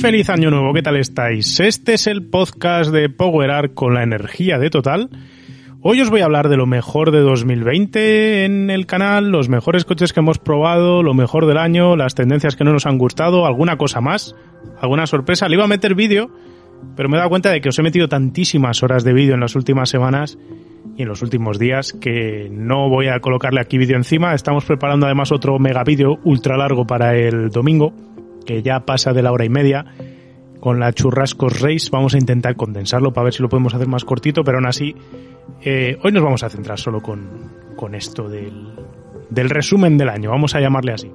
Feliz 0.00 0.30
año 0.30 0.50
nuevo, 0.50 0.72
¿qué 0.72 0.80
tal 0.80 0.96
estáis? 0.96 1.60
Este 1.60 1.92
es 1.92 2.06
el 2.06 2.24
podcast 2.24 2.90
de 2.90 3.10
Power 3.10 3.74
con 3.74 3.92
la 3.92 4.02
energía 4.02 4.58
de 4.58 4.70
Total. 4.70 5.10
Hoy 5.82 6.00
os 6.00 6.08
voy 6.08 6.22
a 6.22 6.24
hablar 6.24 6.48
de 6.48 6.56
lo 6.56 6.64
mejor 6.64 7.10
de 7.10 7.20
2020 7.20 8.46
en 8.46 8.70
el 8.70 8.86
canal, 8.86 9.28
los 9.28 9.50
mejores 9.50 9.84
coches 9.84 10.14
que 10.14 10.20
hemos 10.20 10.38
probado, 10.38 11.02
lo 11.02 11.12
mejor 11.12 11.44
del 11.44 11.58
año, 11.58 11.96
las 11.96 12.14
tendencias 12.14 12.56
que 12.56 12.64
no 12.64 12.72
nos 12.72 12.86
han 12.86 12.96
gustado, 12.96 13.44
alguna 13.44 13.76
cosa 13.76 14.00
más, 14.00 14.34
alguna 14.80 15.06
sorpresa. 15.06 15.48
Le 15.48 15.56
iba 15.56 15.64
a 15.64 15.68
meter 15.68 15.94
vídeo, 15.94 16.30
pero 16.96 17.10
me 17.10 17.16
he 17.16 17.18
dado 17.18 17.28
cuenta 17.28 17.50
de 17.50 17.60
que 17.60 17.68
os 17.68 17.78
he 17.78 17.82
metido 17.82 18.08
tantísimas 18.08 18.82
horas 18.82 19.04
de 19.04 19.12
vídeo 19.12 19.34
en 19.34 19.40
las 19.40 19.54
últimas 19.54 19.90
semanas 19.90 20.38
y 20.96 21.02
en 21.02 21.08
los 21.08 21.20
últimos 21.20 21.58
días 21.58 21.92
que 21.92 22.48
no 22.50 22.88
voy 22.88 23.08
a 23.08 23.20
colocarle 23.20 23.60
aquí 23.60 23.76
vídeo 23.76 23.98
encima. 23.98 24.32
Estamos 24.32 24.64
preparando 24.64 25.04
además 25.04 25.30
otro 25.30 25.58
mega 25.58 25.84
vídeo 25.84 26.18
ultra 26.24 26.56
largo 26.56 26.86
para 26.86 27.18
el 27.18 27.50
domingo, 27.50 27.92
que 28.44 28.62
ya 28.62 28.80
pasa 28.80 29.12
de 29.12 29.22
la 29.22 29.32
hora 29.32 29.44
y 29.44 29.48
media. 29.50 29.86
Con 30.60 30.78
la 30.78 30.92
Churrascos 30.92 31.60
Race 31.60 31.88
vamos 31.90 32.14
a 32.14 32.18
intentar 32.18 32.54
condensarlo 32.54 33.12
para 33.12 33.24
ver 33.24 33.34
si 33.34 33.42
lo 33.42 33.48
podemos 33.48 33.74
hacer 33.74 33.88
más 33.88 34.04
cortito, 34.04 34.44
pero 34.44 34.58
aún 34.58 34.66
así, 34.66 34.94
eh, 35.62 35.96
hoy 36.02 36.12
nos 36.12 36.22
vamos 36.22 36.42
a 36.42 36.50
centrar 36.50 36.78
solo 36.78 37.00
con, 37.00 37.52
con 37.76 37.94
esto 37.94 38.28
del, 38.28 38.74
del 39.30 39.48
resumen 39.48 39.96
del 39.96 40.10
año, 40.10 40.30
vamos 40.30 40.54
a 40.54 40.60
llamarle 40.60 40.92
así. 40.92 41.10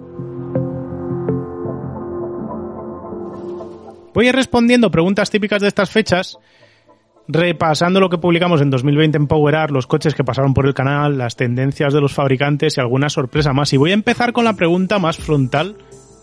Voy 4.15 4.25
a 4.25 4.29
ir 4.29 4.35
respondiendo 4.35 4.89
preguntas 4.89 5.29
típicas 5.29 5.61
de 5.61 5.67
estas 5.67 5.91
fechas, 5.91 6.39
repasando 7.27 7.99
lo 7.99 8.09
que 8.09 8.17
publicamos 8.17 8.61
en 8.61 8.69
2020 8.69 9.17
en 9.17 9.27
Power 9.27 9.71
los 9.71 9.87
coches 9.87 10.15
que 10.15 10.23
pasaron 10.23 10.53
por 10.53 10.65
el 10.65 10.73
canal, 10.73 11.17
las 11.17 11.35
tendencias 11.35 11.93
de 11.93 11.99
los 11.99 12.13
fabricantes 12.13 12.77
y 12.77 12.79
alguna 12.81 13.09
sorpresa 13.09 13.51
más. 13.51 13.73
Y 13.73 13.77
voy 13.77 13.91
a 13.91 13.95
empezar 13.95 14.31
con 14.31 14.45
la 14.45 14.53
pregunta 14.53 14.99
más 14.99 15.17
frontal 15.17 15.75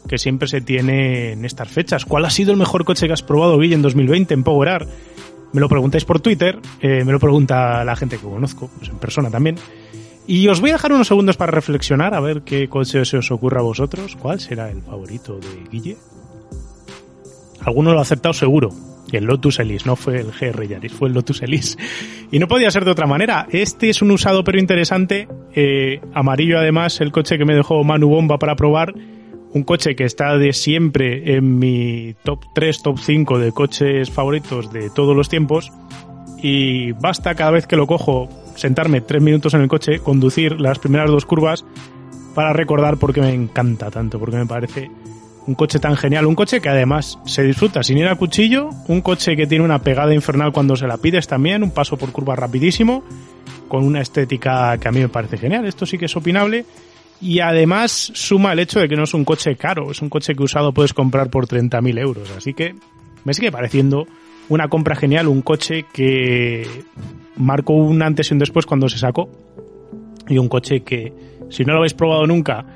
que 0.08 0.18
siempre 0.18 0.48
se 0.48 0.60
tiene 0.60 1.32
en 1.32 1.44
estas 1.44 1.68
fechas. 1.68 2.04
¿Cuál 2.04 2.24
ha 2.24 2.30
sido 2.30 2.52
el 2.52 2.58
mejor 2.58 2.84
coche 2.84 3.06
que 3.06 3.12
has 3.12 3.22
probado, 3.22 3.58
Guille, 3.58 3.74
en 3.74 3.82
2020 3.82 4.34
en 4.34 4.44
Power 4.44 4.86
Me 5.52 5.60
lo 5.60 5.68
preguntáis 5.68 6.04
por 6.04 6.20
Twitter, 6.20 6.58
eh, 6.80 7.04
me 7.04 7.12
lo 7.12 7.18
pregunta 7.18 7.84
la 7.84 7.96
gente 7.96 8.18
que 8.18 8.24
conozco, 8.24 8.70
pues 8.78 8.90
en 8.90 8.98
persona 8.98 9.30
también. 9.30 9.56
Y 10.26 10.46
os 10.48 10.60
voy 10.60 10.70
a 10.70 10.74
dejar 10.74 10.92
unos 10.92 11.08
segundos 11.08 11.36
para 11.36 11.50
reflexionar, 11.50 12.14
a 12.14 12.20
ver 12.20 12.42
qué 12.42 12.68
coche 12.68 13.04
se 13.04 13.16
os 13.18 13.30
ocurra 13.30 13.60
a 13.60 13.64
vosotros. 13.64 14.16
¿Cuál 14.16 14.40
será 14.40 14.70
el 14.70 14.82
favorito 14.82 15.38
de 15.38 15.68
Guille? 15.70 15.96
Alguno 17.60 17.92
lo 17.92 17.98
ha 17.98 18.02
aceptado 18.02 18.32
seguro. 18.32 18.70
El 19.10 19.24
Lotus 19.24 19.58
Elise, 19.58 19.86
no 19.86 19.96
fue 19.96 20.20
el 20.20 20.32
GR 20.32 20.66
Yaris, 20.66 20.92
fue 20.92 21.08
el 21.08 21.14
Lotus 21.14 21.42
Elise. 21.42 21.76
Y 22.30 22.38
no 22.38 22.48
podía 22.48 22.70
ser 22.70 22.84
de 22.84 22.92
otra 22.92 23.06
manera. 23.06 23.46
Este 23.50 23.90
es 23.90 24.00
un 24.00 24.10
usado 24.10 24.42
pero 24.42 24.58
interesante. 24.58 25.28
Eh, 25.54 26.00
amarillo 26.14 26.58
además, 26.58 27.00
el 27.00 27.12
coche 27.12 27.36
que 27.36 27.44
me 27.44 27.54
dejó 27.54 27.82
Manu 27.84 28.08
Bomba 28.08 28.38
para 28.38 28.56
probar. 28.56 28.94
Un 29.54 29.64
coche 29.64 29.94
que 29.94 30.04
está 30.04 30.36
de 30.38 30.52
siempre 30.52 31.36
en 31.36 31.58
mi 31.58 32.14
top 32.24 32.44
3, 32.54 32.82
top 32.82 32.98
5 32.98 33.38
de 33.38 33.52
coches 33.52 34.10
favoritos 34.10 34.72
de 34.72 34.90
todos 34.90 35.14
los 35.14 35.28
tiempos. 35.28 35.72
Y 36.38 36.92
basta 36.92 37.34
cada 37.34 37.50
vez 37.50 37.66
que 37.66 37.76
lo 37.76 37.86
cojo 37.86 38.28
sentarme 38.56 39.00
tres 39.00 39.22
minutos 39.22 39.54
en 39.54 39.62
el 39.62 39.68
coche, 39.68 40.00
conducir 40.00 40.60
las 40.60 40.78
primeras 40.78 41.10
dos 41.10 41.26
curvas 41.26 41.64
para 42.34 42.52
recordar 42.52 42.96
por 42.96 43.12
qué 43.12 43.20
me 43.20 43.32
encanta 43.32 43.90
tanto, 43.90 44.18
porque 44.18 44.36
me 44.36 44.46
parece 44.46 44.90
un 45.46 45.54
coche 45.54 45.78
tan 45.78 45.96
genial, 45.96 46.26
un 46.26 46.34
coche 46.34 46.60
que 46.60 46.68
además 46.68 47.18
se 47.26 47.42
disfruta 47.42 47.82
sin 47.82 47.98
ir 47.98 48.06
a 48.08 48.14
cuchillo, 48.14 48.70
un 48.88 49.00
coche 49.00 49.36
que 49.36 49.46
tiene 49.46 49.64
una 49.64 49.80
pegada 49.80 50.14
infernal 50.14 50.52
cuando 50.52 50.76
se 50.76 50.86
la 50.86 50.96
pides 50.96 51.26
también, 51.26 51.62
un 51.62 51.72
paso 51.72 51.96
por 51.96 52.12
curva 52.12 52.36
rapidísimo, 52.36 53.02
con 53.68 53.84
una 53.84 54.00
estética 54.00 54.78
que 54.78 54.88
a 54.88 54.92
mí 54.92 55.00
me 55.00 55.08
parece 55.08 55.38
genial, 55.38 55.66
esto 55.66 55.84
sí 55.84 55.98
que 55.98 56.06
es 56.06 56.16
opinable, 56.16 56.64
y 57.22 57.38
además 57.38 58.10
suma 58.14 58.52
el 58.52 58.58
hecho 58.58 58.80
de 58.80 58.88
que 58.88 58.96
no 58.96 59.04
es 59.04 59.14
un 59.14 59.24
coche 59.24 59.54
caro, 59.54 59.92
es 59.92 60.02
un 60.02 60.08
coche 60.08 60.34
que 60.34 60.42
usado 60.42 60.72
puedes 60.72 60.92
comprar 60.92 61.30
por 61.30 61.46
30.000 61.46 61.98
euros, 62.00 62.28
así 62.36 62.52
que 62.52 62.74
me 63.24 63.32
sigue 63.32 63.52
pareciendo 63.52 64.08
una 64.48 64.66
compra 64.66 64.96
genial, 64.96 65.28
un 65.28 65.40
coche 65.40 65.84
que 65.92 66.66
marcó 67.36 67.74
un 67.74 68.02
antes 68.02 68.28
y 68.28 68.34
un 68.34 68.40
después 68.40 68.66
cuando 68.66 68.88
se 68.88 68.98
sacó, 68.98 69.30
y 70.28 70.36
un 70.36 70.48
coche 70.48 70.80
que 70.80 71.12
si 71.48 71.64
no 71.64 71.74
lo 71.74 71.78
habéis 71.78 71.94
probado 71.94 72.26
nunca, 72.26 72.66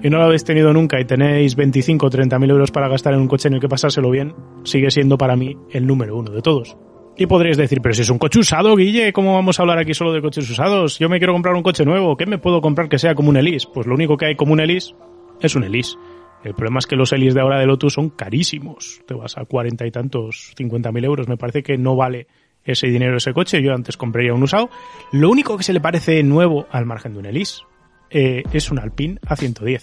y 0.00 0.08
no 0.08 0.18
lo 0.18 0.24
habéis 0.26 0.44
tenido 0.44 0.72
nunca 0.72 1.00
y 1.00 1.04
tenéis 1.04 1.56
25 1.56 2.06
o 2.06 2.10
30 2.10 2.38
mil 2.38 2.50
euros 2.50 2.70
para 2.70 2.88
gastar 2.88 3.14
en 3.14 3.20
un 3.20 3.26
coche 3.26 3.48
en 3.48 3.54
el 3.54 3.60
que 3.60 3.68
pasárselo 3.68 4.10
bien, 4.10 4.32
sigue 4.62 4.92
siendo 4.92 5.18
para 5.18 5.34
mí 5.34 5.56
el 5.72 5.88
número 5.88 6.16
uno 6.16 6.30
de 6.30 6.40
todos. 6.40 6.76
Y 7.20 7.26
podréis 7.26 7.56
decir, 7.56 7.80
pero 7.82 7.94
si 7.94 8.02
es 8.02 8.10
un 8.10 8.18
coche 8.18 8.38
usado, 8.38 8.76
Guille, 8.76 9.12
¿cómo 9.12 9.34
vamos 9.34 9.58
a 9.58 9.62
hablar 9.62 9.80
aquí 9.80 9.92
solo 9.92 10.12
de 10.12 10.22
coches 10.22 10.48
usados? 10.48 11.00
Yo 11.00 11.08
me 11.08 11.18
quiero 11.18 11.32
comprar 11.32 11.56
un 11.56 11.64
coche 11.64 11.84
nuevo, 11.84 12.16
¿qué 12.16 12.26
me 12.26 12.38
puedo 12.38 12.60
comprar 12.60 12.88
que 12.88 12.96
sea 12.96 13.16
como 13.16 13.30
un 13.30 13.36
Elise? 13.36 13.66
Pues 13.74 13.88
lo 13.88 13.94
único 13.94 14.16
que 14.16 14.26
hay 14.26 14.36
como 14.36 14.52
un 14.52 14.60
Elise 14.60 14.94
es 15.40 15.56
un 15.56 15.64
Elise. 15.64 15.96
El 16.44 16.54
problema 16.54 16.78
es 16.78 16.86
que 16.86 16.94
los 16.94 17.12
Elise 17.12 17.34
de 17.34 17.40
ahora 17.40 17.58
de 17.58 17.66
Lotus 17.66 17.94
son 17.94 18.10
carísimos. 18.10 19.00
Te 19.04 19.14
vas 19.14 19.36
a 19.36 19.44
cuarenta 19.46 19.84
y 19.84 19.90
tantos, 19.90 20.52
cincuenta 20.56 20.92
mil 20.92 21.04
euros. 21.04 21.26
Me 21.26 21.36
parece 21.36 21.64
que 21.64 21.76
no 21.76 21.96
vale 21.96 22.28
ese 22.64 22.86
dinero 22.86 23.16
ese 23.16 23.32
coche. 23.32 23.60
Yo 23.60 23.74
antes 23.74 23.96
compraría 23.96 24.32
un 24.32 24.44
usado. 24.44 24.70
Lo 25.10 25.28
único 25.28 25.56
que 25.56 25.64
se 25.64 25.72
le 25.72 25.80
parece 25.80 26.22
nuevo 26.22 26.68
al 26.70 26.86
margen 26.86 27.14
de 27.14 27.18
un 27.18 27.26
Elise 27.26 27.62
eh, 28.10 28.44
es 28.52 28.70
un 28.70 28.78
Alpine 28.78 29.20
A110, 29.22 29.82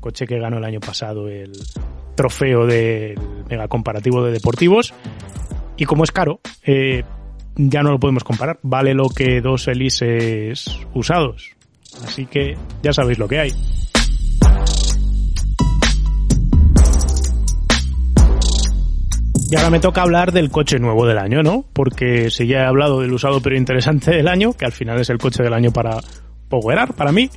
coche 0.00 0.26
que 0.26 0.40
ganó 0.40 0.58
el 0.58 0.64
año 0.64 0.80
pasado 0.80 1.28
el 1.28 1.52
trofeo 2.16 2.66
del 2.66 3.16
mega 3.48 3.68
comparativo 3.68 4.24
de 4.24 4.32
deportivos. 4.32 4.92
Y 5.76 5.84
como 5.84 6.04
es 6.04 6.12
caro, 6.12 6.40
eh, 6.64 7.02
ya 7.56 7.82
no 7.82 7.90
lo 7.90 7.98
podemos 7.98 8.24
comparar. 8.24 8.58
Vale 8.62 8.94
lo 8.94 9.08
que 9.08 9.40
dos 9.40 9.68
Elises 9.68 10.80
usados. 10.94 11.52
Así 12.04 12.26
que 12.26 12.56
ya 12.82 12.92
sabéis 12.92 13.18
lo 13.18 13.28
que 13.28 13.40
hay. 13.40 13.50
Y 19.50 19.56
ahora 19.56 19.70
me 19.70 19.78
toca 19.78 20.02
hablar 20.02 20.32
del 20.32 20.50
coche 20.50 20.78
nuevo 20.78 21.06
del 21.06 21.18
año, 21.18 21.42
¿no? 21.42 21.64
Porque 21.72 22.30
si 22.30 22.46
ya 22.46 22.62
he 22.62 22.66
hablado 22.66 23.00
del 23.00 23.12
usado 23.12 23.40
pero 23.40 23.56
interesante 23.56 24.10
del 24.10 24.26
año, 24.26 24.54
que 24.54 24.64
al 24.64 24.72
final 24.72 25.00
es 25.00 25.10
el 25.10 25.18
coche 25.18 25.42
del 25.42 25.52
año 25.52 25.70
para 25.70 26.00
Powerar 26.48 26.94
para 26.94 27.10
mí. 27.10 27.30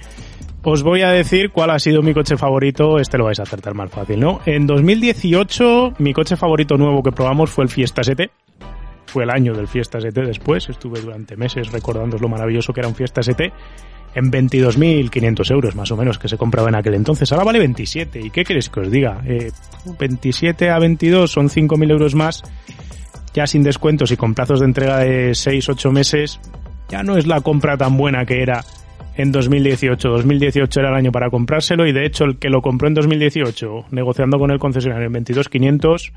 Os 0.69 0.83
voy 0.83 1.01
a 1.01 1.11
decir 1.11 1.51
cuál 1.51 1.69
ha 1.69 1.79
sido 1.79 2.01
mi 2.01 2.13
coche 2.13 2.35
favorito, 2.35 2.99
este 2.99 3.17
lo 3.17 3.23
vais 3.23 3.39
a 3.39 3.43
acertar 3.43 3.73
más 3.73 3.89
fácil, 3.89 4.19
¿no? 4.19 4.41
En 4.45 4.67
2018 4.67 5.93
mi 5.99 6.11
coche 6.11 6.35
favorito 6.35 6.75
nuevo 6.75 7.01
que 7.01 7.13
probamos 7.13 7.51
fue 7.51 7.63
el 7.63 7.69
Fiesta 7.69 8.01
ST. 8.01 8.29
Fue 9.05 9.23
el 9.23 9.29
año 9.29 9.53
del 9.53 9.69
Fiesta 9.69 9.99
ST 9.99 10.21
después, 10.23 10.67
estuve 10.67 10.99
durante 10.99 11.37
meses 11.37 11.71
recordando 11.71 12.17
lo 12.17 12.27
maravilloso 12.27 12.73
que 12.73 12.81
era 12.81 12.89
un 12.89 12.95
Fiesta 12.95 13.21
ST 13.21 13.49
en 14.13 14.29
22.500 14.29 15.51
euros 15.51 15.73
más 15.73 15.89
o 15.91 15.95
menos 15.95 16.19
que 16.19 16.27
se 16.27 16.37
compraba 16.37 16.67
en 16.67 16.75
aquel 16.75 16.95
entonces. 16.95 17.31
Ahora 17.31 17.45
vale 17.45 17.59
27. 17.59 18.19
¿Y 18.19 18.29
qué 18.29 18.43
queréis 18.43 18.67
que 18.69 18.81
os 18.81 18.91
diga? 18.91 19.21
27 19.97 20.65
eh, 20.65 20.69
a 20.69 20.79
22 20.79 21.31
son 21.31 21.47
5.000 21.47 21.91
euros 21.91 22.13
más. 22.13 22.43
Ya 23.33 23.47
sin 23.47 23.63
descuentos 23.63 24.11
y 24.11 24.17
con 24.17 24.33
plazos 24.33 24.59
de 24.59 24.65
entrega 24.65 24.97
de 24.97 25.31
6-8 25.31 25.91
meses, 25.93 26.41
ya 26.89 27.03
no 27.03 27.15
es 27.15 27.25
la 27.25 27.39
compra 27.39 27.77
tan 27.77 27.95
buena 27.95 28.25
que 28.25 28.41
era 28.41 28.65
en 29.17 29.31
2018. 29.31 30.09
2018 30.09 30.79
era 30.79 30.89
el 30.89 30.95
año 30.95 31.11
para 31.11 31.29
comprárselo 31.29 31.85
y 31.87 31.91
de 31.91 32.05
hecho 32.05 32.23
el 32.23 32.37
que 32.37 32.49
lo 32.49 32.61
compró 32.61 32.87
en 32.87 32.93
2018 32.93 33.85
negociando 33.91 34.37
con 34.37 34.51
el 34.51 34.59
concesionario 34.59 35.07
en 35.07 35.13
22.500 35.13 36.13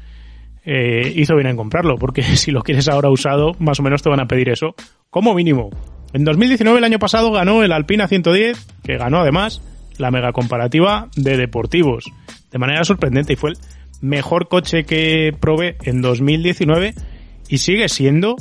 eh, 0.67 1.13
hizo 1.17 1.35
bien 1.35 1.49
en 1.49 1.57
comprarlo 1.57 1.97
porque 1.97 2.23
si 2.37 2.51
lo 2.51 2.63
quieres 2.63 2.89
ahora 2.89 3.11
usado 3.11 3.53
más 3.59 3.81
o 3.81 3.83
menos 3.83 4.03
te 4.03 4.11
van 4.11 4.21
a 4.21 4.29
pedir 4.29 4.51
eso 4.51 4.75
como 5.09 5.35
mínimo. 5.35 5.71
En 6.13 6.25
2019 6.25 6.79
el 6.79 6.85
año 6.85 6.99
pasado 6.99 7.33
ganó 7.33 7.63
el 7.63 7.73
Alpina 7.73 8.07
110 8.07 8.67
que 8.85 8.97
ganó 8.97 9.21
además 9.21 9.63
la 9.97 10.11
mega 10.11 10.33
comparativa 10.33 11.09
de 11.17 11.37
deportivos 11.37 12.05
de 12.51 12.59
manera 12.59 12.85
sorprendente 12.85 13.33
y 13.33 13.37
fue 13.37 13.51
el 13.51 13.57
mejor 14.03 14.49
coche 14.49 14.85
que 14.85 15.35
probé 15.39 15.77
en 15.85 16.03
2019 16.03 16.95
y 17.49 17.59
sigue 17.59 17.89
siendo 17.89 18.37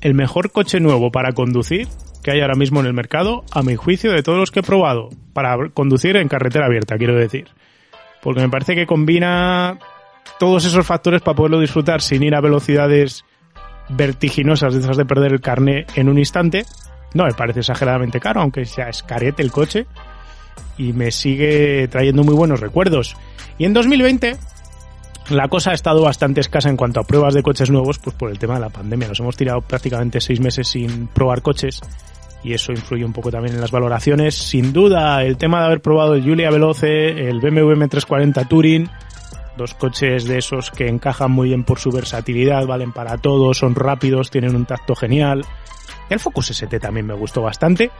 el 0.00 0.14
mejor 0.14 0.50
coche 0.50 0.80
nuevo 0.80 1.12
para 1.12 1.32
conducir 1.32 1.86
que 2.22 2.30
hay 2.30 2.40
ahora 2.40 2.54
mismo 2.54 2.80
en 2.80 2.86
el 2.86 2.92
mercado, 2.92 3.44
a 3.52 3.62
mi 3.62 3.76
juicio, 3.76 4.12
de 4.12 4.22
todos 4.22 4.38
los 4.38 4.50
que 4.50 4.60
he 4.60 4.62
probado 4.62 5.08
para 5.32 5.56
conducir 5.70 6.16
en 6.16 6.28
carretera 6.28 6.66
abierta, 6.66 6.98
quiero 6.98 7.14
decir. 7.14 7.48
Porque 8.22 8.40
me 8.40 8.48
parece 8.48 8.74
que 8.74 8.86
combina 8.86 9.78
todos 10.38 10.64
esos 10.64 10.86
factores 10.86 11.22
para 11.22 11.36
poderlo 11.36 11.60
disfrutar 11.60 12.02
sin 12.02 12.22
ir 12.22 12.34
a 12.34 12.40
velocidades 12.40 13.24
vertiginosas 13.88 14.74
de 14.74 14.80
esas 14.80 14.96
de 14.96 15.04
perder 15.04 15.32
el 15.32 15.40
carné 15.40 15.86
en 15.94 16.08
un 16.08 16.18
instante. 16.18 16.64
No 17.14 17.24
me 17.24 17.32
parece 17.32 17.60
exageradamente 17.60 18.20
caro, 18.20 18.40
aunque 18.40 18.64
sea 18.64 18.88
escarete 18.88 19.42
el 19.42 19.50
coche. 19.50 19.86
Y 20.76 20.92
me 20.92 21.10
sigue 21.10 21.88
trayendo 21.88 22.22
muy 22.22 22.34
buenos 22.34 22.60
recuerdos. 22.60 23.16
Y 23.58 23.64
en 23.64 23.72
2020 23.72 24.36
la 25.30 25.48
cosa 25.48 25.70
ha 25.70 25.74
estado 25.74 26.02
bastante 26.02 26.40
escasa 26.40 26.68
en 26.68 26.76
cuanto 26.76 27.00
a 27.00 27.04
pruebas 27.04 27.34
de 27.34 27.42
coches 27.42 27.70
nuevos, 27.70 27.98
pues 27.98 28.16
por 28.16 28.30
el 28.30 28.38
tema 28.38 28.54
de 28.54 28.60
la 28.60 28.68
pandemia. 28.68 29.08
Nos 29.08 29.20
hemos 29.20 29.36
tirado 29.36 29.60
prácticamente 29.60 30.20
seis 30.20 30.40
meses 30.40 30.68
sin 30.68 31.06
probar 31.08 31.42
coches 31.42 31.80
y 32.42 32.54
eso 32.54 32.72
influye 32.72 33.04
un 33.04 33.12
poco 33.12 33.30
también 33.30 33.54
en 33.54 33.60
las 33.60 33.70
valoraciones. 33.70 34.34
Sin 34.34 34.72
duda, 34.72 35.22
el 35.24 35.36
tema 35.36 35.60
de 35.60 35.66
haber 35.66 35.82
probado 35.82 36.14
el 36.14 36.22
Giulia 36.22 36.50
Veloce, 36.50 37.28
el 37.28 37.40
BMW 37.40 37.72
M340 37.72 38.48
Touring, 38.48 38.88
dos 39.56 39.74
coches 39.74 40.24
de 40.24 40.38
esos 40.38 40.70
que 40.70 40.88
encajan 40.88 41.30
muy 41.30 41.48
bien 41.48 41.64
por 41.64 41.78
su 41.78 41.90
versatilidad, 41.90 42.66
valen 42.66 42.92
para 42.92 43.18
todo, 43.18 43.52
son 43.52 43.74
rápidos, 43.74 44.30
tienen 44.30 44.56
un 44.56 44.64
tacto 44.64 44.94
genial, 44.94 45.44
El 46.08 46.18
Focus 46.18 46.50
ST 46.50 46.80
también 46.80 47.06
me 47.06 47.14
gustó 47.14 47.42
bastante, 47.42 47.90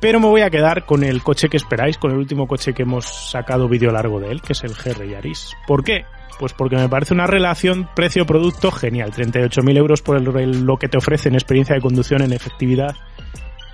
pero 0.00 0.20
me 0.20 0.26
voy 0.26 0.40
a 0.40 0.50
quedar 0.50 0.86
con 0.86 1.04
el 1.04 1.22
coche 1.22 1.48
que 1.48 1.58
esperáis, 1.58 1.98
con 1.98 2.12
el 2.12 2.16
último 2.16 2.48
coche 2.48 2.72
que 2.72 2.82
hemos 2.82 3.30
sacado 3.30 3.68
vídeo 3.68 3.92
largo 3.92 4.20
de 4.20 4.30
él, 4.30 4.40
que 4.40 4.54
es 4.54 4.64
el 4.64 4.74
GR 4.74 5.06
Yaris. 5.06 5.54
¿Por 5.66 5.84
qué? 5.84 6.04
Pues 6.38 6.54
porque 6.54 6.76
me 6.76 6.88
parece 6.88 7.14
una 7.14 7.26
relación 7.26 7.88
precio-producto 7.94 8.72
genial. 8.72 9.12
38.000 9.12 9.76
euros 9.76 10.02
por 10.02 10.20
lo 10.20 10.76
que 10.76 10.88
te 10.88 10.98
ofrece 10.98 11.28
en 11.28 11.34
experiencia 11.34 11.76
de 11.76 11.82
conducción, 11.82 12.22
en 12.22 12.32
efectividad, 12.32 12.96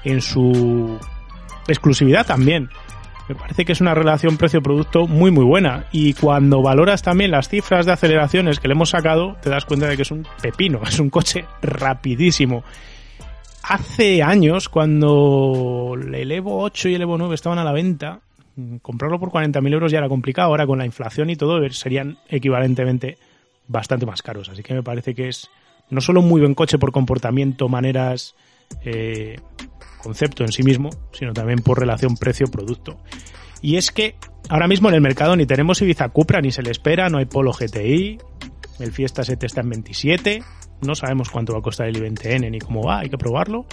en 0.05 0.21
su 0.21 0.99
exclusividad 1.67 2.27
también. 2.27 2.71
Me 3.29 3.35
parece 3.35 3.65
que 3.67 3.73
es 3.73 3.81
una 3.83 3.95
relación 3.95 4.39
precio-producto 4.39 5.07
muy 5.07 5.31
muy 5.31 5.45
buena. 5.45 5.85
Y 5.93 6.15
cuando 6.15 6.63
valoras 6.63 7.03
también 7.03 7.31
las 7.31 7.49
cifras 7.49 7.85
de 7.85 7.93
aceleraciones 7.93 8.59
que 8.59 8.69
le 8.69 8.73
hemos 8.73 8.91
sacado, 8.91 9.37
te 9.43 9.51
das 9.51 9.67
cuenta 9.67 9.87
de 9.87 9.97
que 9.97 10.03
es 10.03 10.11
un 10.11 10.27
pepino, 10.41 10.81
es 10.87 10.99
un 10.99 11.11
coche 11.11 11.45
rapidísimo 11.61 12.65
hace 13.69 14.23
años, 14.23 14.69
cuando 14.69 15.95
el 15.95 16.33
Evo 16.33 16.63
8 16.63 16.89
y 16.89 16.95
el 16.95 17.03
Evo 17.03 17.19
9 17.19 17.35
estaban 17.35 17.59
a 17.59 17.65
la 17.65 17.73
venta, 17.73 18.21
comprarlo 18.83 19.21
por 19.21 19.31
40.000 19.31 19.73
euros 19.73 19.93
ya 19.93 19.99
era 19.99 20.09
complicado. 20.09 20.49
Ahora 20.49 20.67
con 20.67 20.79
la 20.79 20.87
inflación 20.87 21.31
y 21.31 21.37
todo 21.37 21.61
serían 21.71 22.19
equivalentemente 22.29 23.19
bastante 23.67 24.07
más 24.07 24.23
caros. 24.23 24.49
Así 24.49 24.63
que 24.63 24.75
me 24.75 24.83
parece 24.83 25.15
que 25.15 25.29
es 25.29 25.51
no 25.91 26.01
solo 26.01 26.21
un 26.21 26.29
muy 26.29 26.41
buen 26.41 26.55
coche 26.55 26.79
por 26.79 26.93
comportamiento, 26.93 27.69
maneras, 27.69 28.35
eh, 28.85 29.39
concepto 29.99 30.45
en 30.45 30.53
sí 30.53 30.63
mismo, 30.63 30.91
sino 31.13 31.33
también 31.33 31.61
por 31.61 31.79
relación 31.79 32.17
precio-producto. 32.17 32.99
Y 33.61 33.77
es 33.77 33.91
que 33.91 34.15
ahora 34.49 34.69
mismo 34.69 34.89
en 34.89 34.95
el 34.95 35.01
mercado 35.01 35.37
ni 35.37 35.47
tenemos 35.47 35.83
Ibiza 35.83 36.09
Cupra, 36.09 36.41
ni 36.41 36.53
se 36.53 36.63
le 36.63 36.71
espera, 36.71 37.09
no 37.09 37.19
hay 37.19 37.27
Polo 37.27 37.53
GTI, 37.53 38.19
el 38.79 38.93
Fiesta 38.93 39.25
7 39.25 39.47
está 39.47 39.61
en 39.63 39.71
27, 39.71 40.43
no 40.83 40.95
sabemos 40.95 41.31
cuánto 41.31 41.53
va 41.53 41.59
a 41.59 41.63
costar 41.63 41.89
el 41.89 41.97
i20N 41.97 42.51
ni 42.51 42.59
cómo 42.61 42.83
va, 42.83 43.01
hay 43.01 43.11
que 43.11 43.19
probarlo. 43.19 43.67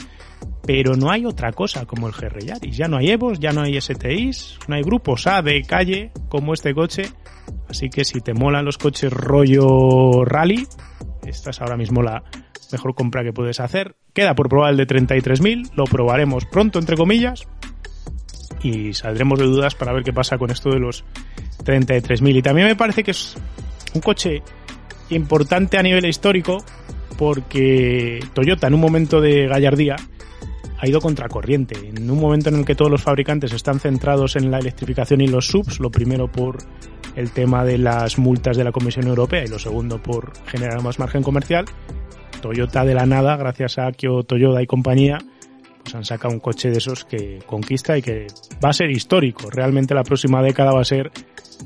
Pero 0.66 0.96
no 0.96 1.12
hay 1.12 1.26
otra 1.26 1.52
cosa 1.52 1.86
como 1.86 2.08
el 2.08 2.14
GR 2.14 2.44
Yaris. 2.44 2.76
Ya 2.76 2.88
no 2.88 2.98
hay 2.98 3.10
Evos, 3.10 3.40
ya 3.40 3.52
no 3.52 3.62
hay 3.62 3.80
STIs, 3.80 4.58
no 4.68 4.76
hay 4.76 4.82
grupos 4.82 5.28
A 5.28 5.44
de 5.44 5.62
calle 5.62 6.12
como 6.28 6.54
este 6.54 6.74
coche. 6.74 7.04
Así 7.70 7.90
que 7.90 8.04
si 8.04 8.22
te 8.22 8.34
molan 8.34 8.66
los 8.66 8.80
coches 8.80 9.14
rollo 9.14 10.26
rally, 10.26 10.68
esta 11.26 11.52
es 11.52 11.62
ahora 11.62 11.78
mismo 11.78 12.02
la 12.02 12.24
mejor 12.72 12.96
compra 12.96 13.24
que 13.24 13.34
puedes 13.34 13.60
hacer. 13.60 13.96
Queda 14.14 14.36
por 14.36 14.50
probar 14.50 14.72
el 14.72 14.78
de 14.78 14.88
33.000, 14.88 15.72
lo 15.76 15.86
probaremos 15.86 16.46
pronto, 16.46 16.80
entre 16.80 16.98
comillas, 16.98 17.48
y 18.62 18.94
saldremos 18.94 19.40
de 19.40 19.46
dudas 19.46 19.76
para 19.76 19.94
ver 19.94 20.04
qué 20.04 20.14
pasa 20.14 20.38
con 20.38 20.52
esto 20.52 20.70
de 20.70 20.80
los 20.80 21.04
33.000. 21.64 22.38
Y 22.38 22.42
también 22.42 22.68
me 22.68 22.76
parece 22.76 23.04
que 23.04 23.12
es 23.12 23.36
un 23.94 24.02
coche 24.02 24.42
importante 25.10 25.78
a 25.78 25.84
nivel 25.84 26.06
histórico 26.06 26.64
porque 27.18 28.20
Toyota 28.34 28.68
en 28.68 28.74
un 28.74 28.82
momento 28.82 29.22
de 29.22 29.48
gallardía 29.48 29.96
ha 30.78 30.88
ido 30.88 31.00
contracorriente. 31.00 31.90
En 31.90 32.10
un 32.10 32.20
momento 32.20 32.50
en 32.50 32.56
el 32.56 32.66
que 32.66 32.76
todos 32.76 32.92
los 32.92 33.02
fabricantes 33.02 33.54
están 33.54 33.80
centrados 33.80 34.36
en 34.36 34.52
la 34.52 34.60
electrificación 34.60 35.22
y 35.22 35.28
los 35.28 35.48
subs, 35.48 35.80
lo 35.80 35.90
primero 35.90 36.32
por 36.32 36.58
el 37.16 37.32
tema 37.32 37.64
de 37.64 37.78
las 37.78 38.18
multas 38.18 38.58
de 38.58 38.64
la 38.64 38.72
Comisión 38.72 39.08
Europea 39.08 39.46
y 39.46 39.48
lo 39.48 39.58
segundo 39.58 40.02
por 40.02 40.34
generar 40.48 40.82
más 40.84 41.00
margen 41.00 41.24
comercial, 41.24 41.66
Toyota 42.46 42.86
de 42.86 42.94
la 42.94 43.08
nada, 43.08 43.38
gracias 43.38 43.80
a 43.80 43.92
Kyo 43.92 44.22
Toyota 44.22 44.62
y 44.62 44.68
compañía, 44.68 45.18
pues 45.82 45.96
han 45.96 46.06
sacado 46.06 46.32
un 46.32 46.40
coche 46.40 46.70
de 46.70 46.78
esos 46.78 47.04
que 47.04 47.40
conquista 47.44 47.98
y 47.98 48.04
que 48.04 48.28
va 48.64 48.70
a 48.70 48.74
ser 48.74 48.92
histórico. 48.92 49.50
Realmente 49.50 49.96
la 49.96 50.04
próxima 50.04 50.44
década 50.44 50.72
va 50.72 50.82
a 50.82 50.86
ser 50.86 51.12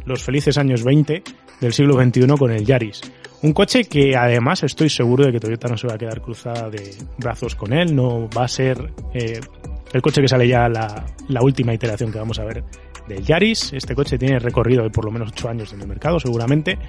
los 0.05 0.23
felices 0.23 0.57
años 0.57 0.85
20 0.85 1.21
del 1.59 1.73
siglo 1.73 2.01
XXI 2.01 2.27
con 2.37 2.51
el 2.51 2.65
Yaris. 2.65 3.01
Un 3.41 3.51
coche 3.51 3.83
que 3.83 4.15
además 4.15 4.63
estoy 4.63 4.89
seguro 4.89 5.25
de 5.25 5.33
que 5.33 5.41
Toyota 5.41 5.67
no 5.67 5.75
se 5.75 5.85
va 5.85 5.95
a 5.95 5.97
quedar 5.97 6.21
cruzada 6.21 6.69
de 6.69 6.95
brazos 7.17 7.55
con 7.55 7.73
él, 7.73 7.93
no 7.93 8.29
va 8.29 8.45
a 8.45 8.47
ser 8.47 8.93
eh, 9.13 9.41
el 9.91 10.01
coche 10.01 10.21
que 10.21 10.29
sale 10.29 10.47
ya 10.47 10.69
la, 10.69 11.05
la 11.27 11.41
última 11.41 11.73
iteración 11.73 12.09
que 12.09 12.19
vamos 12.19 12.39
a 12.39 12.45
ver 12.45 12.63
del 13.05 13.21
Yaris. 13.21 13.73
Este 13.73 13.93
coche 13.93 14.17
tiene 14.17 14.39
recorrido 14.39 14.83
de 14.83 14.91
por 14.91 15.03
lo 15.03 15.11
menos 15.11 15.31
8 15.33 15.49
años 15.49 15.73
en 15.73 15.81
el 15.81 15.87
mercado 15.89 16.21
seguramente. 16.21 16.79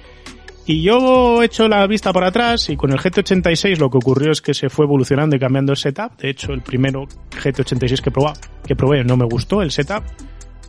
Y 0.71 0.83
yo 0.83 1.41
he 1.41 1.47
hecho 1.47 1.67
la 1.67 1.85
vista 1.85 2.13
por 2.13 2.23
atrás 2.23 2.69
y 2.69 2.77
con 2.77 2.93
el 2.93 2.97
GT86 2.97 3.75
lo 3.75 3.89
que 3.89 3.97
ocurrió 3.97 4.31
es 4.31 4.41
que 4.41 4.53
se 4.53 4.69
fue 4.69 4.85
evolucionando 4.85 5.35
y 5.35 5.39
cambiando 5.39 5.73
el 5.73 5.77
setup. 5.77 6.15
De 6.17 6.29
hecho, 6.29 6.53
el 6.53 6.61
primero 6.61 7.07
GT86 7.29 7.99
que 7.99 8.09
probé, 8.09 8.31
que 8.65 8.73
probé 8.77 9.03
no 9.03 9.17
me 9.17 9.25
gustó 9.25 9.61
el 9.61 9.71
setup. 9.71 10.01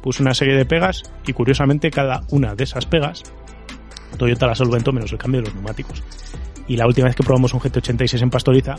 Puse 0.02 0.20
una 0.20 0.34
serie 0.34 0.56
de 0.56 0.64
pegas 0.64 1.04
y 1.24 1.32
curiosamente 1.32 1.88
cada 1.92 2.22
una 2.30 2.56
de 2.56 2.64
esas 2.64 2.84
pegas 2.84 3.22
Toyota 4.18 4.48
la 4.48 4.56
solventó 4.56 4.90
menos 4.90 5.12
el 5.12 5.18
cambio 5.18 5.40
de 5.40 5.46
los 5.46 5.54
neumáticos. 5.54 6.02
Y 6.66 6.76
la 6.76 6.88
última 6.88 7.06
vez 7.06 7.14
que 7.14 7.22
probamos 7.22 7.54
un 7.54 7.60
GT86 7.60 8.22
en 8.22 8.30
Pastoriza, 8.30 8.74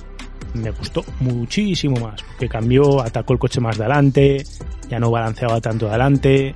me 0.55 0.71
gustó 0.71 1.05
muchísimo 1.21 2.01
más, 2.01 2.21
porque 2.21 2.49
cambió, 2.49 3.01
atacó 3.01 3.31
el 3.31 3.39
coche 3.39 3.61
más 3.61 3.77
de 3.77 3.85
adelante, 3.85 4.43
ya 4.89 4.99
no 4.99 5.09
balanceaba 5.09 5.61
tanto 5.61 5.87
adelante, 5.87 6.53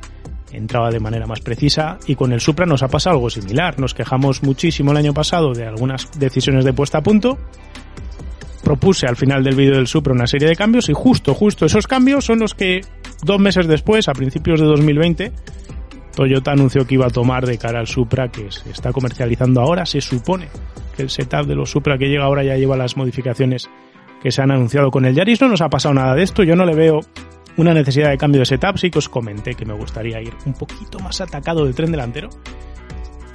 entraba 0.52 0.92
de 0.92 1.00
manera 1.00 1.28
más 1.28 1.42
precisa 1.42 1.98
y 2.08 2.16
con 2.16 2.32
el 2.32 2.42
Supra 2.42 2.66
nos 2.66 2.84
ha 2.84 2.88
pasado 2.88 3.16
algo 3.16 3.30
similar. 3.30 3.80
Nos 3.80 3.94
quejamos 3.94 4.44
muchísimo 4.44 4.92
el 4.92 4.98
año 4.98 5.14
pasado 5.14 5.54
de 5.54 5.66
algunas 5.66 6.10
decisiones 6.20 6.66
de 6.66 6.74
puesta 6.74 7.00
a 7.00 7.04
punto. 7.04 7.38
Propuse 8.64 9.08
al 9.08 9.16
final 9.16 9.44
del 9.44 9.56
vídeo 9.56 9.76
del 9.76 9.88
Supra 9.88 10.14
una 10.14 10.28
serie 10.28 10.48
de 10.48 10.56
cambios 10.56 10.90
y 10.90 10.94
justo, 10.94 11.34
justo 11.34 11.66
esos 11.66 11.88
cambios 11.88 12.26
son 12.26 12.40
los 12.40 12.54
que 12.54 12.82
dos 13.24 13.40
meses 13.40 13.68
después, 13.68 14.08
a 14.10 14.14
principios 14.14 14.60
de 14.60 14.66
2020, 14.66 15.32
Toyota 16.18 16.52
anunció 16.52 16.88
que 16.88 16.96
iba 16.96 17.06
a 17.06 17.12
tomar 17.12 17.46
de 17.46 17.60
cara 17.60 17.80
al 17.80 17.86
Supra 17.86 18.30
que 18.30 18.52
se 18.52 18.72
está 18.72 18.92
comercializando 18.92 19.62
ahora. 19.62 19.86
Se 19.86 20.02
supone 20.02 20.48
que 20.96 21.04
el 21.04 21.12
setup 21.12 21.46
de 21.46 21.54
los 21.54 21.70
Supra 21.70 22.00
que 22.00 22.08
llega 22.08 22.24
ahora 22.24 22.44
ya 22.44 22.58
lleva 22.58 22.76
las 22.76 22.98
modificaciones 22.98 23.70
que 24.22 24.32
se 24.32 24.42
han 24.42 24.50
anunciado 24.50 24.90
con 24.90 25.06
el 25.06 25.14
Yaris. 25.14 25.40
No 25.42 25.48
nos 25.48 25.62
ha 25.62 25.70
pasado 25.70 25.94
nada 25.94 26.16
de 26.16 26.24
esto. 26.24 26.42
Yo 26.42 26.56
no 26.56 26.66
le 26.66 26.74
veo 26.74 27.02
una 27.58 27.74
necesidad 27.74 28.10
de 28.10 28.18
cambio 28.18 28.40
de 28.40 28.46
setup. 28.46 28.78
Sí 28.78 28.90
que 28.90 29.00
os 29.00 29.10
comenté 29.10 29.56
que 29.56 29.66
me 29.66 29.74
gustaría 29.74 30.22
ir 30.22 30.34
un 30.46 30.54
poquito 30.54 31.00
más 31.00 31.20
atacado 31.22 31.66
del 31.66 31.76
tren 31.76 31.92
delantero. 31.92 32.30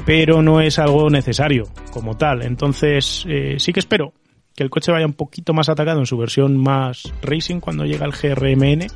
Pero 0.07 0.43
no 0.43 0.61
es 0.61 0.79
algo 0.79 1.11
necesario 1.11 1.65
como 1.93 2.17
tal. 2.17 2.43
Entonces 2.43 3.25
eh, 3.29 3.57
sí 3.59 3.73
que 3.73 3.81
espero 3.81 4.15
que 4.55 4.65
el 4.65 4.71
coche 4.71 4.93
vaya 4.93 5.07
un 5.07 5.15
poquito 5.15 5.55
más 5.55 5.69
atacado 5.69 6.01
en 6.01 6.07
su 6.07 6.17
versión 6.17 6.57
más 6.57 7.13
racing 7.23 7.61
cuando 7.61 7.85
llega 7.85 8.07
el 8.07 8.13
GRMN 8.13 8.87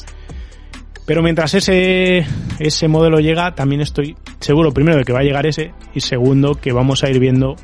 pero 1.06 1.22
mientras 1.22 1.54
ese, 1.54 2.26
ese 2.58 2.88
modelo 2.88 3.20
llega, 3.20 3.54
también 3.54 3.80
estoy 3.80 4.16
seguro, 4.40 4.72
primero, 4.72 4.98
de 4.98 5.04
que 5.04 5.12
va 5.12 5.20
a 5.20 5.22
llegar 5.22 5.46
ese 5.46 5.72
y 5.94 6.00
segundo, 6.00 6.56
que 6.56 6.72
vamos 6.72 7.04
a 7.04 7.08
ir 7.08 7.20
viendo 7.20 7.54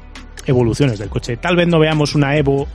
evoluciones 0.47 1.01
del 1.01 1.09
coche. 1.09 1.37
Tal 1.37 1.57
vez 1.57 1.67
no 1.67 1.81
veamos 1.81 2.15
una 2.15 2.37
Evo, 2.37 2.69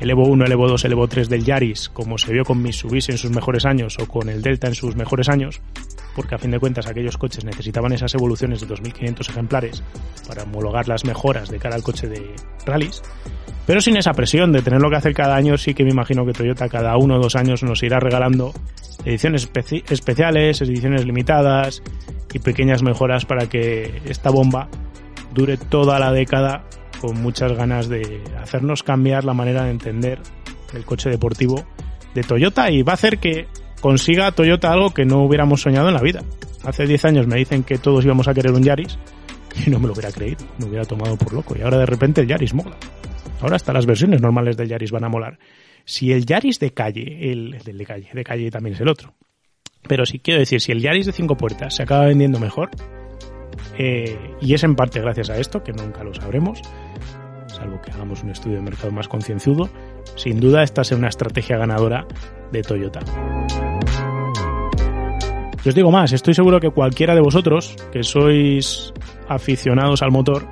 el 0.00 0.10
Evo 0.10 0.26
1, 0.26 0.46
el 0.46 0.52
Evo 0.52 0.66
2, 0.66 0.84
el 0.86 0.92
Evo 0.92 1.06
3 1.06 1.28
del 1.28 1.44
Yaris, 1.44 1.90
como 1.90 2.16
se 2.16 2.32
vio 2.32 2.44
con 2.44 2.62
Mitsubishi 2.62 3.12
en 3.12 3.18
sus 3.18 3.30
mejores 3.30 3.66
años 3.66 3.98
o 4.00 4.08
con 4.08 4.28
el 4.30 4.40
Delta 4.40 4.66
en 4.66 4.74
sus 4.74 4.96
mejores 4.96 5.28
años, 5.28 5.60
porque 6.16 6.34
a 6.34 6.38
fin 6.38 6.50
de 6.50 6.58
cuentas 6.58 6.86
aquellos 6.86 7.18
coches 7.18 7.44
necesitaban 7.44 7.92
esas 7.92 8.14
evoluciones 8.14 8.60
de 8.60 8.68
2.500 8.68 9.30
ejemplares 9.30 9.82
para 10.26 10.44
homologar 10.44 10.88
las 10.88 11.04
mejoras 11.04 11.50
de 11.50 11.58
cara 11.58 11.76
al 11.76 11.82
coche 11.82 12.08
de 12.08 12.34
rallies. 12.64 13.02
Pero 13.66 13.80
sin 13.82 13.96
esa 13.98 14.14
presión 14.14 14.52
de 14.52 14.62
tenerlo 14.62 14.88
que 14.88 14.96
hacer 14.96 15.14
cada 15.14 15.36
año, 15.36 15.56
sí 15.58 15.74
que 15.74 15.84
me 15.84 15.90
imagino 15.90 16.24
que 16.24 16.32
Toyota 16.32 16.68
cada 16.68 16.96
uno 16.96 17.16
o 17.16 17.20
dos 17.20 17.36
años 17.36 17.62
nos 17.62 17.82
irá 17.82 18.00
regalando 18.00 18.52
ediciones 19.04 19.48
especiales, 19.90 20.62
ediciones 20.62 21.04
limitadas 21.04 21.82
y 22.32 22.38
pequeñas 22.38 22.82
mejoras 22.82 23.26
para 23.26 23.48
que 23.48 24.00
esta 24.06 24.30
bomba 24.30 24.68
dure 25.34 25.56
toda 25.56 25.98
la 25.98 26.10
década 26.10 26.64
con 27.00 27.20
muchas 27.22 27.52
ganas 27.52 27.88
de 27.88 28.22
hacernos 28.40 28.82
cambiar 28.82 29.24
la 29.24 29.34
manera 29.34 29.64
de 29.64 29.70
entender 29.70 30.20
el 30.74 30.84
coche 30.84 31.10
deportivo 31.10 31.64
de 32.14 32.22
Toyota 32.22 32.70
y 32.70 32.82
va 32.82 32.92
a 32.92 32.94
hacer 32.94 33.18
que 33.18 33.48
consiga 33.80 34.30
Toyota 34.32 34.72
algo 34.72 34.90
que 34.90 35.04
no 35.04 35.22
hubiéramos 35.22 35.62
soñado 35.62 35.88
en 35.88 35.94
la 35.94 36.02
vida. 36.02 36.22
Hace 36.64 36.86
10 36.86 37.04
años 37.06 37.26
me 37.26 37.36
dicen 37.36 37.62
que 37.62 37.78
todos 37.78 38.04
íbamos 38.04 38.28
a 38.28 38.34
querer 38.34 38.52
un 38.52 38.62
Yaris 38.62 38.98
y 39.66 39.70
no 39.70 39.80
me 39.80 39.86
lo 39.86 39.94
hubiera 39.94 40.12
creído, 40.12 40.44
me 40.58 40.66
hubiera 40.66 40.84
tomado 40.84 41.16
por 41.16 41.32
loco 41.32 41.56
y 41.56 41.62
ahora 41.62 41.78
de 41.78 41.86
repente 41.86 42.20
el 42.20 42.28
Yaris 42.28 42.54
mola. 42.54 42.76
Ahora 43.40 43.56
hasta 43.56 43.72
las 43.72 43.86
versiones 43.86 44.20
normales 44.20 44.56
del 44.56 44.68
Yaris 44.68 44.90
van 44.90 45.04
a 45.04 45.08
molar. 45.08 45.38
Si 45.86 46.12
el 46.12 46.26
Yaris 46.26 46.60
de 46.60 46.72
calle, 46.72 47.32
el, 47.32 47.58
de 47.64 47.84
calle, 47.86 48.10
de 48.12 48.24
calle 48.24 48.50
también 48.50 48.74
es 48.74 48.80
el 48.80 48.88
otro. 48.88 49.14
Pero 49.88 50.04
si 50.04 50.18
quiero 50.18 50.40
decir, 50.40 50.60
si 50.60 50.72
el 50.72 50.80
Yaris 50.80 51.06
de 51.06 51.12
cinco 51.12 51.36
puertas 51.36 51.74
se 51.74 51.82
acaba 51.82 52.04
vendiendo 52.04 52.38
mejor, 52.38 52.68
eh, 53.78 54.36
y 54.40 54.54
es 54.54 54.64
en 54.64 54.74
parte 54.74 55.00
gracias 55.00 55.30
a 55.30 55.38
esto, 55.38 55.62
que 55.62 55.72
nunca 55.72 56.04
lo 56.04 56.14
sabremos, 56.14 56.60
salvo 57.46 57.80
que 57.80 57.90
hagamos 57.92 58.22
un 58.22 58.30
estudio 58.30 58.56
de 58.56 58.62
mercado 58.62 58.92
más 58.92 59.08
concienzudo, 59.08 59.68
sin 60.16 60.40
duda 60.40 60.62
esta 60.62 60.82
es 60.82 60.92
una 60.92 61.08
estrategia 61.08 61.58
ganadora 61.58 62.06
de 62.52 62.62
Toyota. 62.62 63.00
Y 65.64 65.68
os 65.68 65.74
digo 65.74 65.90
más, 65.90 66.12
estoy 66.12 66.32
seguro 66.32 66.58
que 66.58 66.70
cualquiera 66.70 67.14
de 67.14 67.20
vosotros 67.20 67.76
que 67.92 68.02
sois 68.02 68.94
aficionados 69.28 70.02
al 70.02 70.10
motor, 70.10 70.46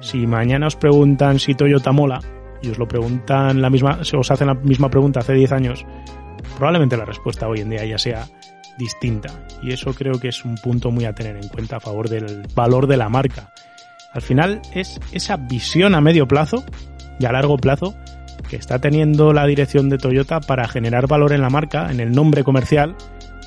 si 0.00 0.26
mañana 0.26 0.68
os 0.68 0.76
preguntan 0.76 1.40
si 1.40 1.54
Toyota 1.54 1.90
mola, 1.90 2.20
y 2.62 2.70
os 2.70 2.78
lo 2.78 2.86
preguntan 2.86 3.60
la 3.60 3.70
misma, 3.70 4.04
se 4.04 4.16
os 4.16 4.30
hacen 4.30 4.46
la 4.46 4.54
misma 4.54 4.88
pregunta 4.88 5.20
hace 5.20 5.34
10 5.34 5.52
años, 5.52 5.84
probablemente 6.56 6.96
la 6.96 7.04
respuesta 7.04 7.48
hoy 7.48 7.60
en 7.60 7.70
día 7.70 7.84
ya 7.84 7.98
sea 7.98 8.26
distinta. 8.78 9.30
Y 9.62 9.72
eso 9.72 9.94
creo 9.94 10.18
que 10.20 10.28
es 10.28 10.44
un 10.44 10.56
punto 10.56 10.90
muy 10.90 11.04
a 11.04 11.14
tener 11.14 11.36
en 11.36 11.48
cuenta 11.48 11.76
a 11.76 11.80
favor 11.80 12.08
del 12.08 12.46
valor 12.54 12.86
de 12.86 12.96
la 12.96 13.08
marca. 13.08 13.52
Al 14.12 14.22
final 14.22 14.62
es 14.72 15.00
esa 15.12 15.36
visión 15.36 15.94
a 15.94 16.00
medio 16.00 16.26
plazo 16.26 16.64
y 17.18 17.26
a 17.26 17.32
largo 17.32 17.56
plazo 17.56 17.94
que 18.48 18.56
está 18.56 18.78
teniendo 18.78 19.32
la 19.32 19.46
dirección 19.46 19.88
de 19.88 19.98
Toyota 19.98 20.40
para 20.40 20.68
generar 20.68 21.06
valor 21.06 21.32
en 21.32 21.42
la 21.42 21.50
marca, 21.50 21.90
en 21.90 22.00
el 22.00 22.12
nombre 22.12 22.44
comercial, 22.44 22.94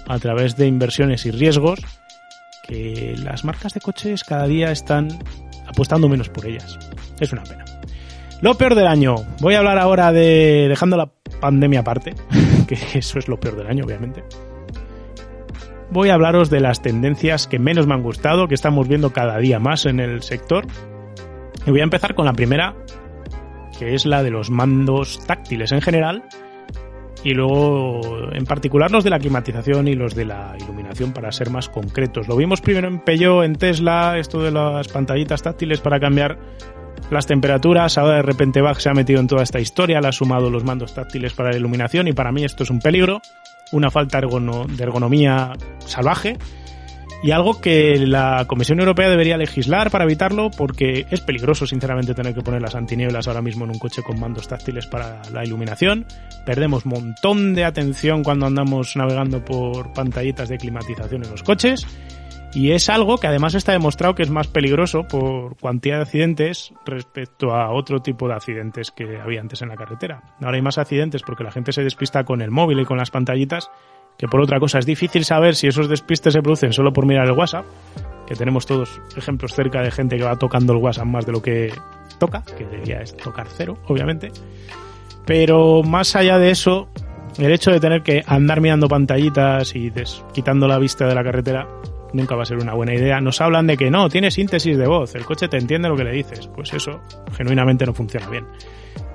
a 0.07 0.19
través 0.19 0.57
de 0.57 0.67
inversiones 0.67 1.25
y 1.25 1.31
riesgos, 1.31 1.79
que 2.67 3.15
las 3.17 3.45
marcas 3.45 3.73
de 3.73 3.81
coches 3.81 4.23
cada 4.23 4.47
día 4.47 4.71
están 4.71 5.07
apostando 5.67 6.09
menos 6.09 6.29
por 6.29 6.45
ellas. 6.45 6.77
Es 7.19 7.31
una 7.31 7.43
pena. 7.43 7.65
Lo 8.41 8.55
peor 8.55 8.75
del 8.75 8.87
año. 8.87 9.15
Voy 9.41 9.55
a 9.55 9.59
hablar 9.59 9.77
ahora 9.77 10.11
de, 10.11 10.67
dejando 10.69 10.97
la 10.97 11.11
pandemia 11.39 11.81
aparte, 11.81 12.15
que 12.67 12.77
eso 12.93 13.19
es 13.19 13.27
lo 13.27 13.39
peor 13.39 13.57
del 13.57 13.67
año, 13.67 13.85
obviamente. 13.85 14.23
Voy 15.91 16.09
a 16.09 16.13
hablaros 16.13 16.51
de 16.51 16.59
las 16.59 16.81
tendencias 16.81 17.47
que 17.47 17.57
menos 17.57 17.87
me 17.87 17.95
han 17.95 18.03
gustado, 18.03 18.47
que 18.47 18.53
estamos 18.53 18.87
viendo 18.87 19.11
cada 19.11 19.39
día 19.39 19.59
más 19.59 19.87
en 19.87 19.99
el 19.99 20.21
sector. 20.21 20.67
Y 21.65 21.71
voy 21.71 21.79
a 21.79 21.83
empezar 21.83 22.13
con 22.13 22.25
la 22.25 22.33
primera, 22.33 22.75
que 23.77 23.95
es 23.95 24.05
la 24.05 24.21
de 24.21 24.29
los 24.29 24.51
mandos 24.51 25.19
táctiles 25.25 25.71
en 25.71 25.81
general, 25.81 26.23
y 27.23 27.33
luego 27.33 28.31
en 28.31 28.45
particular 28.45 28.91
los 28.91 29.03
de 29.03 29.09
la 29.09 29.19
climatización 29.19 29.87
y 29.87 29.95
los 29.95 30.13
de 30.13 30.25
la 30.25 30.55
iluminación 30.59 31.11
para 31.11 31.31
ser 31.31 31.49
más 31.49 31.69
concretos. 31.69 32.27
Lo 32.27 32.37
vimos 32.37 32.61
primero 32.61 32.87
en 32.87 32.99
Peugeot, 32.99 33.43
en 33.43 33.55
Tesla, 33.55 34.17
esto 34.19 34.43
de 34.43 34.51
las 34.51 34.87
pantallitas 34.89 35.41
táctiles 35.41 35.81
para 35.81 35.99
cambiar 35.99 36.37
las 37.09 37.25
temperaturas, 37.25 37.97
ahora 37.97 38.17
de 38.17 38.21
repente 38.21 38.61
Bach 38.61 38.77
se 38.77 38.89
ha 38.89 38.93
metido 38.93 39.19
en 39.19 39.27
toda 39.27 39.41
esta 39.41 39.59
historia, 39.59 39.99
le 39.99 40.07
ha 40.07 40.11
sumado 40.11 40.51
los 40.51 40.63
mandos 40.63 40.93
táctiles 40.93 41.33
para 41.33 41.51
la 41.51 41.57
iluminación 41.57 42.07
y 42.07 42.13
para 42.13 42.31
mí 42.31 42.43
esto 42.43 42.63
es 42.63 42.69
un 42.69 42.79
peligro, 42.79 43.21
una 43.71 43.91
falta 43.91 44.19
de 44.19 44.83
ergonomía 44.83 45.53
salvaje 45.79 46.37
y 47.21 47.31
algo 47.31 47.59
que 47.59 47.97
la 48.05 48.45
Comisión 48.47 48.79
Europea 48.79 49.09
debería 49.09 49.37
legislar 49.37 49.91
para 49.91 50.05
evitarlo 50.05 50.49
porque 50.51 51.05
es 51.09 51.19
peligroso 51.21 51.67
sinceramente 51.67 52.13
tener 52.13 52.33
que 52.33 52.41
poner 52.41 52.61
las 52.61 52.75
antinieblas 52.75 53.27
ahora 53.27 53.41
mismo 53.41 53.65
en 53.65 53.71
un 53.71 53.79
coche 53.79 54.01
con 54.03 54.19
mandos 54.19 54.47
táctiles 54.47 54.87
para 54.87 55.21
la 55.33 55.43
iluminación. 55.43 56.05
Perdemos 56.45 56.85
montón 56.85 57.55
de 57.55 57.65
atención 57.65 58.23
cuando 58.23 58.45
andamos 58.45 58.95
navegando 58.95 59.43
por 59.43 59.91
pantallitas 59.91 60.47
de 60.47 60.57
climatización 60.57 61.25
en 61.25 61.31
los 61.31 61.43
coches 61.43 61.85
y 62.53 62.71
es 62.71 62.89
algo 62.89 63.17
que 63.17 63.27
además 63.27 63.53
está 63.53 63.73
demostrado 63.73 64.15
que 64.15 64.23
es 64.23 64.29
más 64.29 64.47
peligroso 64.47 65.03
por 65.03 65.55
cantidad 65.57 65.97
de 65.97 66.01
accidentes 66.03 66.73
respecto 66.85 67.53
a 67.53 67.71
otro 67.71 68.01
tipo 68.01 68.27
de 68.27 68.33
accidentes 68.33 68.91
que 68.91 69.19
había 69.19 69.41
antes 69.41 69.61
en 69.61 69.69
la 69.69 69.75
carretera. 69.75 70.23
Ahora 70.41 70.55
hay 70.55 70.61
más 70.61 70.77
accidentes 70.77 71.21
porque 71.21 71.43
la 71.43 71.51
gente 71.51 71.71
se 71.71 71.83
despista 71.83 72.23
con 72.23 72.41
el 72.41 72.49
móvil 72.49 72.79
y 72.79 72.85
con 72.85 72.97
las 72.97 73.11
pantallitas 73.11 73.69
que 74.17 74.27
por 74.27 74.41
otra 74.41 74.59
cosa 74.59 74.79
es 74.79 74.85
difícil 74.85 75.23
saber 75.23 75.55
si 75.55 75.67
esos 75.67 75.87
despistes 75.87 76.33
se 76.33 76.41
producen 76.41 76.73
solo 76.73 76.91
por 76.91 77.05
mirar 77.05 77.25
el 77.25 77.31
WhatsApp, 77.31 77.65
que 78.27 78.35
tenemos 78.35 78.65
todos 78.65 78.99
ejemplos 79.15 79.53
cerca 79.53 79.81
de 79.81 79.91
gente 79.91 80.17
que 80.17 80.23
va 80.23 80.35
tocando 80.35 80.73
el 80.73 80.79
WhatsApp 80.79 81.05
más 81.05 81.25
de 81.25 81.31
lo 81.31 81.41
que 81.41 81.71
toca, 82.17 82.43
que 82.57 82.65
debería 82.65 83.01
tocar 83.23 83.47
cero, 83.47 83.77
obviamente. 83.87 84.29
Pero 85.25 85.83
más 85.83 86.17
allá 86.17 86.37
de 86.37 86.51
eso, 86.51 86.89
el 87.37 87.51
hecho 87.51 87.71
de 87.71 87.79
tener 87.79 88.03
que 88.03 88.21
andar 88.27 88.59
mirando 88.59 88.89
pantallitas 88.89 89.73
y 89.75 89.89
quitando 90.33 90.67
la 90.67 90.79
vista 90.79 91.07
de 91.07 91.15
la 91.15 91.23
carretera 91.23 91.67
nunca 92.13 92.35
va 92.35 92.43
a 92.43 92.45
ser 92.45 92.57
una 92.57 92.73
buena 92.73 92.93
idea. 92.93 93.19
Nos 93.21 93.41
hablan 93.41 93.67
de 93.67 93.77
que 93.77 93.89
no, 93.89 94.09
tiene 94.09 94.31
síntesis 94.31 94.77
de 94.77 94.87
voz, 94.87 95.15
el 95.15 95.25
coche 95.25 95.47
te 95.47 95.57
entiende 95.57 95.89
lo 95.89 95.95
que 95.95 96.03
le 96.03 96.11
dices. 96.11 96.47
Pues 96.47 96.73
eso 96.73 97.01
genuinamente 97.33 97.85
no 97.85 97.93
funciona 97.93 98.27
bien. 98.29 98.45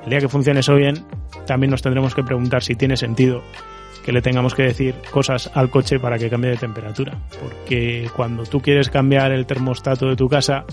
El 0.04 0.10
día 0.10 0.20
que 0.20 0.28
funcione 0.28 0.60
eso 0.60 0.74
bien, 0.74 1.04
también 1.46 1.70
nos 1.70 1.82
tendremos 1.82 2.14
que 2.14 2.22
preguntar 2.22 2.62
si 2.62 2.74
tiene 2.74 2.96
sentido 2.96 3.42
que 4.04 4.12
le 4.12 4.20
tengamos 4.20 4.54
que 4.54 4.64
decir 4.64 4.94
cosas 5.10 5.50
al 5.54 5.70
coche 5.70 5.98
para 5.98 6.18
que 6.18 6.28
cambie 6.28 6.50
de 6.50 6.56
temperatura. 6.58 7.18
Porque 7.40 8.08
cuando 8.14 8.44
tú 8.44 8.60
quieres 8.60 8.90
cambiar 8.90 9.32
el 9.32 9.46
termostato 9.46 10.06
de 10.06 10.16
tu 10.16 10.28
casa, 10.28 10.64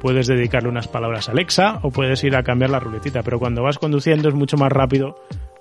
puedes 0.00 0.26
dedicarle 0.26 0.68
unas 0.68 0.88
palabras 0.88 1.28
a 1.28 1.32
Alexa 1.32 1.78
o 1.82 1.90
puedes 1.90 2.22
ir 2.24 2.34
a 2.34 2.42
cambiar 2.42 2.70
la 2.70 2.80
ruletita. 2.80 3.22
Pero 3.22 3.38
cuando 3.38 3.62
vas 3.62 3.78
conduciendo 3.78 4.28
es 4.28 4.34
mucho 4.34 4.56
más 4.56 4.72
rápido 4.72 5.14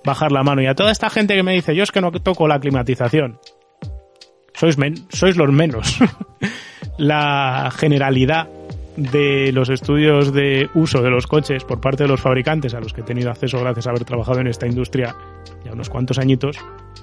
bajar 0.04 0.32
la 0.32 0.44
mano. 0.44 0.64
Y 0.64 0.68
a 0.68 0.74
toda 0.74 0.92
esta 0.92 1.12
gente 1.12 1.36
que 1.36 1.44
me 1.44 1.54
dice, 1.54 1.76
yo 1.76 1.84
es 1.84 1.92
que 1.92 2.02
no 2.02 2.12
toco 2.12 2.48
la 2.48 2.60
climatización. 2.60 3.40
Sois, 4.56 4.78
sois 5.10 5.38
los 5.38 5.52
menos. 5.52 5.98
la 6.98 7.72
generalidad 7.76 8.48
de 8.98 9.52
los 9.52 9.70
estudios 9.70 10.32
de 10.34 10.70
uso 10.74 11.02
de 11.02 11.10
los 11.10 11.28
coches 11.28 11.64
por 11.66 11.82
parte 11.82 12.04
de 12.04 12.10
los 12.10 12.22
fabricantes 12.22 12.74
a 12.74 12.80
los 12.80 12.94
que 12.94 13.02
he 13.02 13.04
tenido 13.04 13.30
acceso 13.30 13.60
gracias 13.60 13.88
a 13.88 13.90
haber 13.90 14.06
trabajado 14.06 14.40
en 14.40 14.48
esta 14.48 14.68
industria 14.68 15.16
ya 15.66 15.74
unos 15.74 15.90
cuantos 15.90 16.20
añitos, 16.20 16.58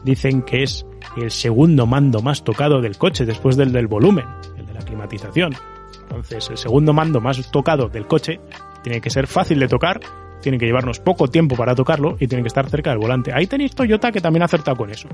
dicen 0.05 0.43
que 0.43 0.63
es 0.63 0.87
el 1.17 1.31
segundo 1.31 1.87
mando 1.87 2.23
más 2.23 2.45
tocado 2.45 2.81
del 2.81 2.97
coche 2.97 3.27
después 3.27 3.57
del 3.57 3.73
del 3.73 3.89
volumen, 3.89 4.25
el 4.57 4.67
de 4.67 4.75
la 4.75 4.81
climatización. 4.81 5.55
Entonces, 6.03 6.49
el 6.51 6.57
segundo 6.57 6.93
mando 6.93 7.21
más 7.21 7.51
tocado 7.51 7.89
del 7.89 8.07
coche 8.07 8.41
tiene 8.83 9.01
que 9.01 9.11
ser 9.11 9.27
fácil 9.27 9.59
de 9.59 9.69
tocar, 9.69 10.01
tiene 10.41 10.59
que 10.59 10.67
llevarnos 10.67 11.01
poco 11.01 11.29
tiempo 11.29 11.57
para 11.57 11.75
tocarlo 11.75 12.17
y 12.19 12.27
tiene 12.27 12.43
que 12.43 12.49
estar 12.49 12.69
cerca 12.69 12.91
del 12.91 12.99
volante. 12.99 13.33
Ahí 13.35 13.47
tenéis 13.47 13.75
Toyota 13.75 14.13
que 14.13 14.21
también 14.21 14.43
ha 14.43 14.47
acertado 14.47 14.77
con 14.77 14.91
eso. 14.91 15.09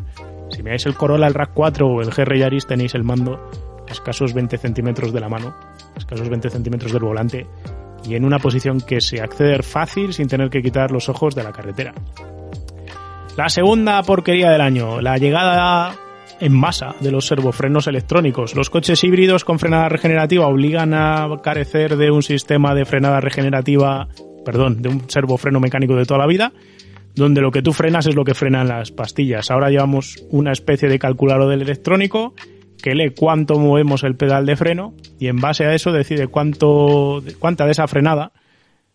Si 0.51 0.63
miráis 0.63 0.87
el 0.87 0.95
Corolla, 0.95 1.27
el 1.27 1.35
RAC 1.35 1.51
4 1.55 1.87
o 1.87 2.03
el 2.03 2.11
GR 2.11 2.39
Yaris 2.39 2.67
tenéis 2.67 2.95
el 2.95 3.05
mando 3.05 3.51
a 3.89 3.93
escasos 3.93 4.35
20 4.35 4.59
centímetros 4.59 5.13
de 5.13 5.21
la 5.21 5.29
mano, 5.29 5.55
a 5.95 5.99
escasos 5.99 6.29
20 6.29 6.51
centímetros 6.51 6.93
del 6.93 7.03
volante 7.03 7.47
y 8.05 8.15
en 8.15 8.25
una 8.25 8.39
posición 8.39 8.81
que 8.81 9.01
se 9.01 9.21
acceder 9.21 9.63
fácil 9.63 10.13
sin 10.13 10.29
tener 10.29 10.51
que 10.51 10.63
quitar 10.63 10.91
los 10.91 11.09
ojos 11.09 11.35
de 11.35 11.43
la 11.43 11.53
carretera. 11.53 11.95
La 13.37 13.49
segunda 13.49 14.03
porquería 14.03 14.51
del 14.51 14.61
año, 14.61 15.01
la 15.01 15.17
llegada 15.17 15.95
en 16.41 16.53
masa 16.53 16.95
de 17.01 17.11
los 17.11 17.27
servofrenos 17.27 17.87
electrónicos. 17.87 18.55
Los 18.55 18.71
coches 18.71 19.03
híbridos 19.05 19.45
con 19.45 19.59
frenada 19.59 19.89
regenerativa 19.89 20.47
obligan 20.47 20.95
a 20.95 21.29
carecer 21.43 21.97
de 21.97 22.11
un 22.11 22.23
sistema 22.23 22.75
de 22.75 22.85
frenada 22.85 23.21
regenerativa, 23.21 24.09
perdón, 24.45 24.83
de 24.83 24.89
un 24.89 25.11
servofreno 25.11 25.61
mecánico 25.61 25.95
de 25.97 26.05
toda 26.05 26.19
la 26.21 26.27
vida, 26.27 26.53
donde 27.19 27.41
lo 27.41 27.51
que 27.51 27.63
tú 27.63 27.73
frenas 27.73 28.07
es 28.07 28.15
lo 28.15 28.25
que 28.25 28.35
frenan 28.35 28.69
las 28.69 28.93
pastillas. 28.93 29.51
Ahora 29.51 29.71
llevamos 29.71 30.25
una 30.31 30.53
especie 30.53 30.89
de 30.89 30.99
calculador 30.99 31.51
del 31.51 31.63
electrónico 31.63 32.35
que 32.83 32.95
lee 32.95 33.11
cuánto 33.11 33.59
movemos 33.59 34.05
el 34.05 34.15
pedal 34.15 34.47
de 34.47 34.57
freno 34.57 34.95
y 35.19 35.27
en 35.27 35.41
base 35.41 35.65
a 35.65 35.75
eso 35.75 35.91
decide 35.93 36.29
cuánto, 36.29 37.21
cuánta 37.41 37.67
de 37.67 37.73
esa 37.73 37.89
frenada 37.89 38.33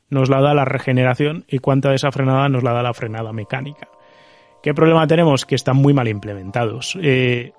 nos 0.09 0.29
la 0.29 0.41
da 0.41 0.53
la 0.53 0.63
regeneración 0.63 1.43
y 1.49 1.59
cuánta 1.59 1.89
de 1.89 1.95
esa 1.95 2.11
frenada 2.11 2.47
nos 2.47 2.63
la 2.63 2.71
da 2.71 2.81
la 2.81 2.93
frenada 2.93 3.33
mecánica. 3.33 3.89
¿Qué 4.61 4.73
problema 4.73 5.05
tenemos? 5.05 5.45
Que 5.45 5.55
están 5.55 5.75
muy 5.75 5.93
mal 5.93 6.07
implementados. 6.07 6.97
Eh, 7.01 7.51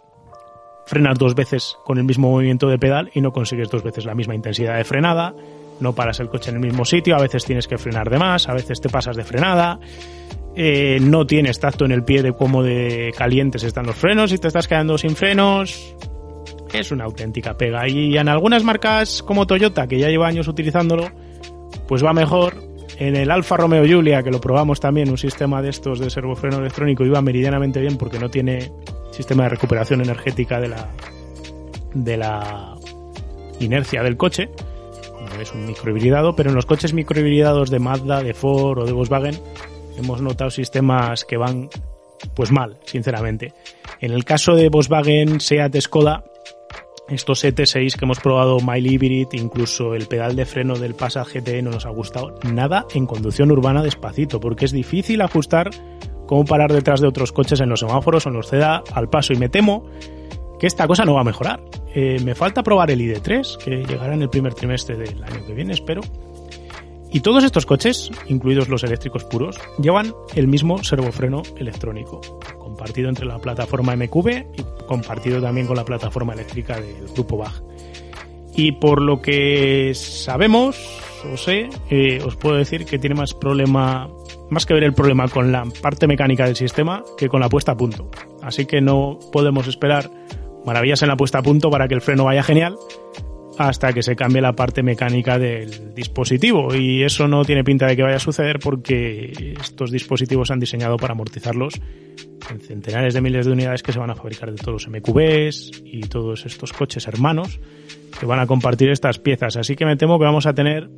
frenas 0.86 1.18
dos 1.18 1.34
veces 1.34 1.76
con 1.84 1.98
el 1.98 2.04
mismo 2.04 2.30
movimiento 2.30 2.68
de 2.68 2.78
pedal 2.78 3.10
y 3.12 3.20
no 3.20 3.32
consigues 3.32 3.68
dos 3.68 3.82
veces 3.82 4.06
la 4.06 4.14
misma 4.14 4.34
intensidad 4.34 4.76
de 4.76 4.84
frenada, 4.84 5.34
no 5.80 5.94
paras 5.94 6.20
el 6.20 6.28
coche 6.28 6.50
en 6.50 6.56
el 6.56 6.62
mismo 6.62 6.84
sitio, 6.84 7.16
a 7.16 7.20
veces 7.20 7.44
tienes 7.44 7.66
que 7.66 7.76
frenar 7.76 8.08
de 8.08 8.18
más, 8.18 8.48
a 8.48 8.54
veces 8.54 8.80
te 8.80 8.88
pasas 8.88 9.16
de 9.16 9.24
frenada, 9.24 9.78
eh, 10.56 10.98
no 11.00 11.26
tienes 11.26 11.58
tacto 11.58 11.84
en 11.84 11.92
el 11.92 12.04
pie 12.04 12.22
de 12.22 12.32
cómo 12.32 12.62
de 12.62 13.12
calientes 13.16 13.64
están 13.64 13.86
los 13.86 13.96
frenos 13.96 14.32
y 14.32 14.38
te 14.38 14.48
estás 14.48 14.68
quedando 14.68 14.96
sin 14.98 15.16
frenos. 15.16 15.96
Es 16.72 16.92
una 16.92 17.04
auténtica 17.04 17.56
pega. 17.56 17.88
Y 17.88 18.16
en 18.16 18.28
algunas 18.28 18.62
marcas 18.62 19.22
como 19.22 19.46
Toyota, 19.46 19.86
que 19.86 19.98
ya 19.98 20.08
lleva 20.08 20.28
años 20.28 20.46
utilizándolo, 20.46 21.10
pues 21.88 22.04
va 22.04 22.12
mejor 22.12 22.54
en 22.98 23.16
el 23.16 23.30
Alfa 23.30 23.56
Romeo 23.56 23.84
Giulia, 23.84 24.22
que 24.22 24.30
lo 24.30 24.40
probamos 24.40 24.78
también, 24.78 25.10
un 25.10 25.18
sistema 25.18 25.60
de 25.60 25.70
estos 25.70 25.98
de 25.98 26.10
servofreno 26.10 26.58
electrónico 26.58 27.04
iba 27.04 27.20
meridianamente 27.20 27.80
bien 27.80 27.96
porque 27.96 28.20
no 28.20 28.28
tiene 28.30 28.70
sistema 29.10 29.44
de 29.44 29.50
recuperación 29.50 30.00
energética 30.00 30.60
de 30.60 30.68
la, 30.68 30.90
de 31.94 32.16
la 32.16 32.76
inercia 33.58 34.02
del 34.02 34.16
coche. 34.16 34.50
No 35.34 35.40
es 35.40 35.52
un 35.52 35.66
microhibridado, 35.66 36.36
pero 36.36 36.50
en 36.50 36.56
los 36.56 36.66
coches 36.66 36.92
microhibridados 36.92 37.70
de 37.70 37.80
Mazda, 37.80 38.22
de 38.22 38.34
Ford 38.34 38.80
o 38.80 38.84
de 38.84 38.92
Volkswagen 38.92 39.34
hemos 39.96 40.20
notado 40.20 40.50
sistemas 40.50 41.24
que 41.24 41.36
van 41.36 41.68
pues 42.34 42.50
mal, 42.50 42.78
sinceramente. 42.84 43.52
En 44.00 44.12
el 44.12 44.24
caso 44.24 44.54
de 44.54 44.68
Volkswagen, 44.68 45.40
Seat, 45.40 45.76
Skoda, 45.80 46.24
estos 47.08 47.44
ET6 47.44 47.96
que 47.96 48.04
hemos 48.04 48.20
probado, 48.20 48.58
Mile 48.60 48.88
Hybrid, 48.92 49.28
incluso 49.32 49.94
el 49.94 50.06
pedal 50.06 50.36
de 50.36 50.46
freno 50.46 50.76
del 50.76 50.94
Passat 50.94 51.28
GT 51.28 51.62
no 51.62 51.70
nos 51.70 51.86
ha 51.86 51.90
gustado 51.90 52.34
nada 52.50 52.86
en 52.94 53.06
conducción 53.06 53.50
urbana 53.52 53.82
despacito, 53.82 54.40
porque 54.40 54.64
es 54.64 54.72
difícil 54.72 55.20
ajustar 55.20 55.70
cómo 56.26 56.44
parar 56.44 56.72
detrás 56.72 57.00
de 57.00 57.08
otros 57.08 57.32
coches 57.32 57.60
en 57.60 57.68
los 57.68 57.80
semáforos 57.80 58.24
o 58.24 58.30
en 58.30 58.36
los 58.36 58.48
CEDA 58.48 58.82
al 58.92 59.10
paso 59.10 59.34
y 59.34 59.36
me 59.36 59.50
temo 59.50 59.86
que 60.58 60.66
esta 60.66 60.86
cosa 60.86 61.04
no 61.04 61.14
va 61.14 61.20
a 61.20 61.24
mejorar. 61.24 61.60
Eh, 61.94 62.18
me 62.24 62.34
falta 62.34 62.62
probar 62.62 62.90
el 62.90 63.00
ID3, 63.00 63.58
que 63.58 63.84
llegará 63.84 64.14
en 64.14 64.22
el 64.22 64.30
primer 64.30 64.54
trimestre 64.54 64.96
del 64.96 65.22
año 65.22 65.46
que 65.46 65.52
viene, 65.52 65.74
espero. 65.74 66.00
Y 67.14 67.20
todos 67.20 67.44
estos 67.44 67.64
coches, 67.64 68.10
incluidos 68.26 68.68
los 68.68 68.82
eléctricos 68.82 69.22
puros, 69.22 69.56
llevan 69.78 70.12
el 70.34 70.48
mismo 70.48 70.82
servofreno 70.82 71.44
electrónico 71.56 72.20
compartido 72.58 73.08
entre 73.08 73.24
la 73.24 73.38
plataforma 73.38 73.94
MQB 73.94 74.28
y 74.58 74.84
compartido 74.88 75.40
también 75.40 75.68
con 75.68 75.76
la 75.76 75.84
plataforma 75.84 76.32
eléctrica 76.32 76.80
del 76.80 77.06
grupo 77.14 77.36
BAG. 77.36 77.52
Y 78.56 78.72
por 78.72 79.00
lo 79.00 79.22
que 79.22 79.92
sabemos, 79.94 80.76
o 81.32 81.36
sé, 81.36 81.68
eh, 81.88 82.20
os 82.26 82.34
puedo 82.34 82.56
decir 82.56 82.84
que 82.84 82.98
tiene 82.98 83.14
más 83.14 83.32
problema, 83.32 84.10
más 84.50 84.66
que 84.66 84.74
ver 84.74 84.82
el 84.82 84.92
problema 84.92 85.28
con 85.28 85.52
la 85.52 85.64
parte 85.80 86.08
mecánica 86.08 86.46
del 86.46 86.56
sistema 86.56 87.04
que 87.16 87.28
con 87.28 87.38
la 87.38 87.48
puesta 87.48 87.70
a 87.70 87.76
punto. 87.76 88.10
Así 88.42 88.66
que 88.66 88.80
no 88.80 89.20
podemos 89.30 89.68
esperar 89.68 90.10
maravillas 90.66 91.02
en 91.02 91.08
la 91.10 91.16
puesta 91.16 91.38
a 91.38 91.42
punto 91.42 91.70
para 91.70 91.86
que 91.86 91.94
el 91.94 92.00
freno 92.00 92.24
vaya 92.24 92.42
genial 92.42 92.76
hasta 93.58 93.92
que 93.92 94.02
se 94.02 94.16
cambie 94.16 94.40
la 94.42 94.52
parte 94.52 94.82
mecánica 94.82 95.38
del 95.38 95.94
dispositivo. 95.94 96.74
Y 96.74 97.02
eso 97.02 97.28
no 97.28 97.44
tiene 97.44 97.64
pinta 97.64 97.86
de 97.86 97.96
que 97.96 98.02
vaya 98.02 98.16
a 98.16 98.20
suceder 98.20 98.58
porque 98.58 99.54
estos 99.60 99.90
dispositivos 99.90 100.48
se 100.48 100.54
han 100.54 100.60
diseñado 100.60 100.96
para 100.96 101.12
amortizarlos 101.12 101.74
en 102.50 102.60
centenares 102.60 103.14
de 103.14 103.20
miles 103.20 103.46
de 103.46 103.52
unidades 103.52 103.82
que 103.82 103.92
se 103.92 103.98
van 103.98 104.10
a 104.10 104.14
fabricar 104.14 104.50
de 104.50 104.56
todos 104.56 104.86
los 104.86 104.88
MQBs 104.88 105.82
y 105.84 106.00
todos 106.02 106.46
estos 106.46 106.72
coches 106.72 107.06
hermanos 107.06 107.60
que 108.18 108.26
van 108.26 108.40
a 108.40 108.46
compartir 108.46 108.90
estas 108.90 109.18
piezas. 109.18 109.56
Así 109.56 109.76
que 109.76 109.86
me 109.86 109.96
temo 109.96 110.18
que 110.18 110.24
vamos 110.24 110.46
a 110.46 110.54
tener 110.54 110.88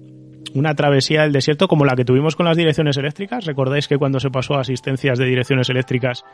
una 0.54 0.74
travesía 0.74 1.22
del 1.22 1.32
desierto 1.32 1.68
como 1.68 1.84
la 1.84 1.94
que 1.94 2.04
tuvimos 2.04 2.36
con 2.36 2.46
las 2.46 2.56
direcciones 2.56 2.96
eléctricas. 2.96 3.44
Recordáis 3.44 3.88
que 3.88 3.98
cuando 3.98 4.20
se 4.20 4.30
pasó 4.30 4.54
a 4.54 4.60
asistencias 4.60 5.18
de 5.18 5.26
direcciones 5.26 5.68
eléctricas 5.68 6.24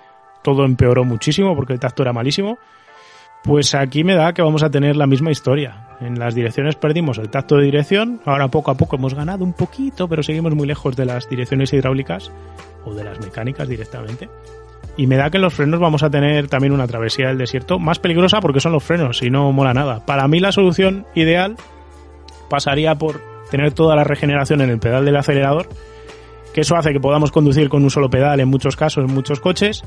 todo 0.42 0.64
empeoró 0.64 1.04
muchísimo 1.04 1.54
porque 1.54 1.72
el 1.72 1.80
tacto 1.80 2.02
era 2.02 2.12
malísimo. 2.12 2.58
Pues 3.44 3.74
aquí 3.74 4.04
me 4.04 4.14
da 4.14 4.32
que 4.32 4.42
vamos 4.42 4.62
a 4.62 4.70
tener 4.70 4.96
la 4.96 5.06
misma 5.06 5.32
historia. 5.32 5.88
En 6.00 6.18
las 6.18 6.34
direcciones 6.34 6.76
perdimos 6.76 7.18
el 7.18 7.28
tacto 7.28 7.56
de 7.56 7.64
dirección, 7.64 8.20
ahora 8.24 8.48
poco 8.48 8.70
a 8.70 8.76
poco 8.76 8.96
hemos 8.96 9.14
ganado 9.14 9.44
un 9.44 9.52
poquito, 9.52 10.08
pero 10.08 10.22
seguimos 10.22 10.54
muy 10.54 10.66
lejos 10.66 10.96
de 10.96 11.06
las 11.06 11.28
direcciones 11.28 11.72
hidráulicas 11.72 12.30
o 12.84 12.94
de 12.94 13.04
las 13.04 13.20
mecánicas 13.20 13.68
directamente. 13.68 14.28
Y 14.96 15.06
me 15.06 15.16
da 15.16 15.30
que 15.30 15.38
en 15.38 15.42
los 15.42 15.54
frenos 15.54 15.80
vamos 15.80 16.02
a 16.02 16.10
tener 16.10 16.48
también 16.48 16.72
una 16.72 16.86
travesía 16.86 17.28
del 17.28 17.38
desierto 17.38 17.78
más 17.78 17.98
peligrosa 17.98 18.40
porque 18.40 18.60
son 18.60 18.72
los 18.72 18.84
frenos 18.84 19.22
y 19.22 19.30
no 19.30 19.50
mola 19.52 19.74
nada. 19.74 20.04
Para 20.04 20.28
mí 20.28 20.38
la 20.38 20.52
solución 20.52 21.06
ideal 21.14 21.56
pasaría 22.48 22.94
por 22.96 23.22
tener 23.50 23.72
toda 23.72 23.96
la 23.96 24.04
regeneración 24.04 24.60
en 24.60 24.70
el 24.70 24.78
pedal 24.78 25.04
del 25.04 25.16
acelerador, 25.16 25.68
que 26.54 26.60
eso 26.60 26.76
hace 26.76 26.92
que 26.92 27.00
podamos 27.00 27.32
conducir 27.32 27.68
con 27.68 27.82
un 27.82 27.90
solo 27.90 28.10
pedal 28.10 28.40
en 28.40 28.48
muchos 28.48 28.76
casos, 28.76 29.04
en 29.04 29.14
muchos 29.14 29.40
coches, 29.40 29.82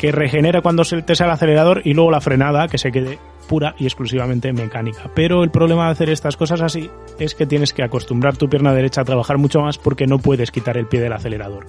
que 0.00 0.12
regenere 0.12 0.62
cuando 0.62 0.82
se 0.82 1.02
te 1.02 1.12
el 1.12 1.28
acelerador 1.28 1.82
y 1.84 1.92
luego 1.92 2.10
la 2.10 2.22
frenada 2.22 2.68
que 2.68 2.78
se 2.78 2.90
quede 2.90 3.18
pura 3.46 3.74
y 3.78 3.84
exclusivamente 3.84 4.50
mecánica. 4.50 5.10
Pero 5.14 5.44
el 5.44 5.50
problema 5.50 5.84
de 5.84 5.92
hacer 5.92 6.08
estas 6.08 6.38
cosas 6.38 6.62
así 6.62 6.90
es 7.18 7.34
que 7.34 7.44
tienes 7.44 7.74
que 7.74 7.82
acostumbrar 7.82 8.38
tu 8.38 8.48
pierna 8.48 8.72
derecha 8.72 9.02
a 9.02 9.04
trabajar 9.04 9.36
mucho 9.36 9.60
más 9.60 9.76
porque 9.76 10.06
no 10.06 10.18
puedes 10.18 10.50
quitar 10.52 10.78
el 10.78 10.86
pie 10.86 11.02
del 11.02 11.12
acelerador. 11.12 11.66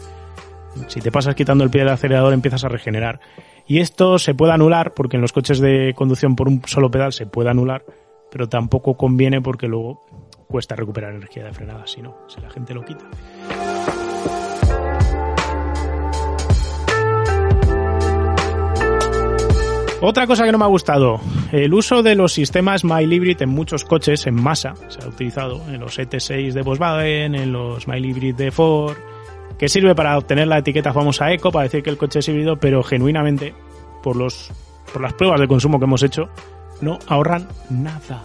Si 0.87 1.01
te 1.01 1.11
pasas 1.11 1.35
quitando 1.35 1.65
el 1.65 1.69
pie 1.69 1.81
del 1.81 1.89
acelerador 1.89 2.31
empiezas 2.31 2.63
a 2.63 2.69
regenerar. 2.69 3.19
Y 3.67 3.79
esto 3.79 4.17
se 4.17 4.33
puede 4.33 4.53
anular 4.53 4.93
porque 4.93 5.17
en 5.17 5.21
los 5.21 5.33
coches 5.33 5.59
de 5.59 5.93
conducción 5.93 6.37
por 6.37 6.47
un 6.47 6.61
solo 6.65 6.89
pedal 6.89 7.11
se 7.11 7.25
puede 7.25 7.49
anular, 7.49 7.83
pero 8.31 8.47
tampoco 8.47 8.95
conviene 8.95 9.41
porque 9.41 9.67
luego 9.67 10.05
cuesta 10.47 10.77
recuperar 10.77 11.15
energía 11.15 11.43
de 11.43 11.51
frenada, 11.51 11.85
si 11.85 12.01
no, 12.01 12.15
si 12.29 12.39
la 12.39 12.49
gente 12.49 12.73
lo 12.73 12.85
quita. 12.85 13.03
Otra 20.03 20.25
cosa 20.25 20.45
que 20.45 20.51
no 20.51 20.57
me 20.57 20.63
ha 20.63 20.67
gustado, 20.67 21.21
el 21.51 21.71
uso 21.75 22.01
de 22.01 22.15
los 22.15 22.33
sistemas 22.33 22.83
MyLibrid 22.83 23.39
en 23.43 23.49
muchos 23.49 23.85
coches 23.85 24.25
en 24.25 24.33
masa. 24.33 24.73
Se 24.87 24.99
ha 24.99 25.07
utilizado 25.07 25.61
en 25.69 25.79
los 25.79 25.99
ET6 25.99 26.53
de 26.53 26.63
Volkswagen, 26.63 27.35
en 27.35 27.51
los 27.51 27.87
MyLibrid 27.87 28.33
de 28.33 28.49
Ford, 28.49 28.97
que 29.59 29.69
sirve 29.69 29.93
para 29.93 30.17
obtener 30.17 30.47
la 30.47 30.57
etiqueta 30.57 30.91
famosa 30.91 31.31
Eco, 31.31 31.51
para 31.51 31.65
decir 31.65 31.83
que 31.83 31.91
el 31.91 31.99
coche 31.99 32.17
es 32.17 32.27
híbrido, 32.27 32.57
pero 32.57 32.81
genuinamente, 32.81 33.53
por, 34.01 34.15
los, 34.15 34.49
por 34.91 35.03
las 35.03 35.13
pruebas 35.13 35.39
de 35.39 35.47
consumo 35.47 35.77
que 35.77 35.85
hemos 35.85 36.01
hecho, 36.01 36.29
no 36.81 36.97
ahorran 37.05 37.47
nada. 37.69 38.23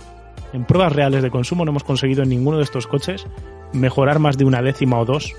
En 0.55 0.65
pruebas 0.65 0.95
reales 0.95 1.23
de 1.23 1.31
consumo 1.31 1.67
no 1.67 1.73
hemos 1.73 1.85
conseguido 1.85 2.23
en 2.23 2.31
ninguno 2.31 2.57
de 2.57 2.65
estos 2.65 2.87
coches 2.87 3.27
mejorar 3.75 4.19
más 4.19 4.39
de 4.39 4.47
una 4.47 4.63
décima 4.63 4.99
o 4.99 5.05
dos 5.05 5.35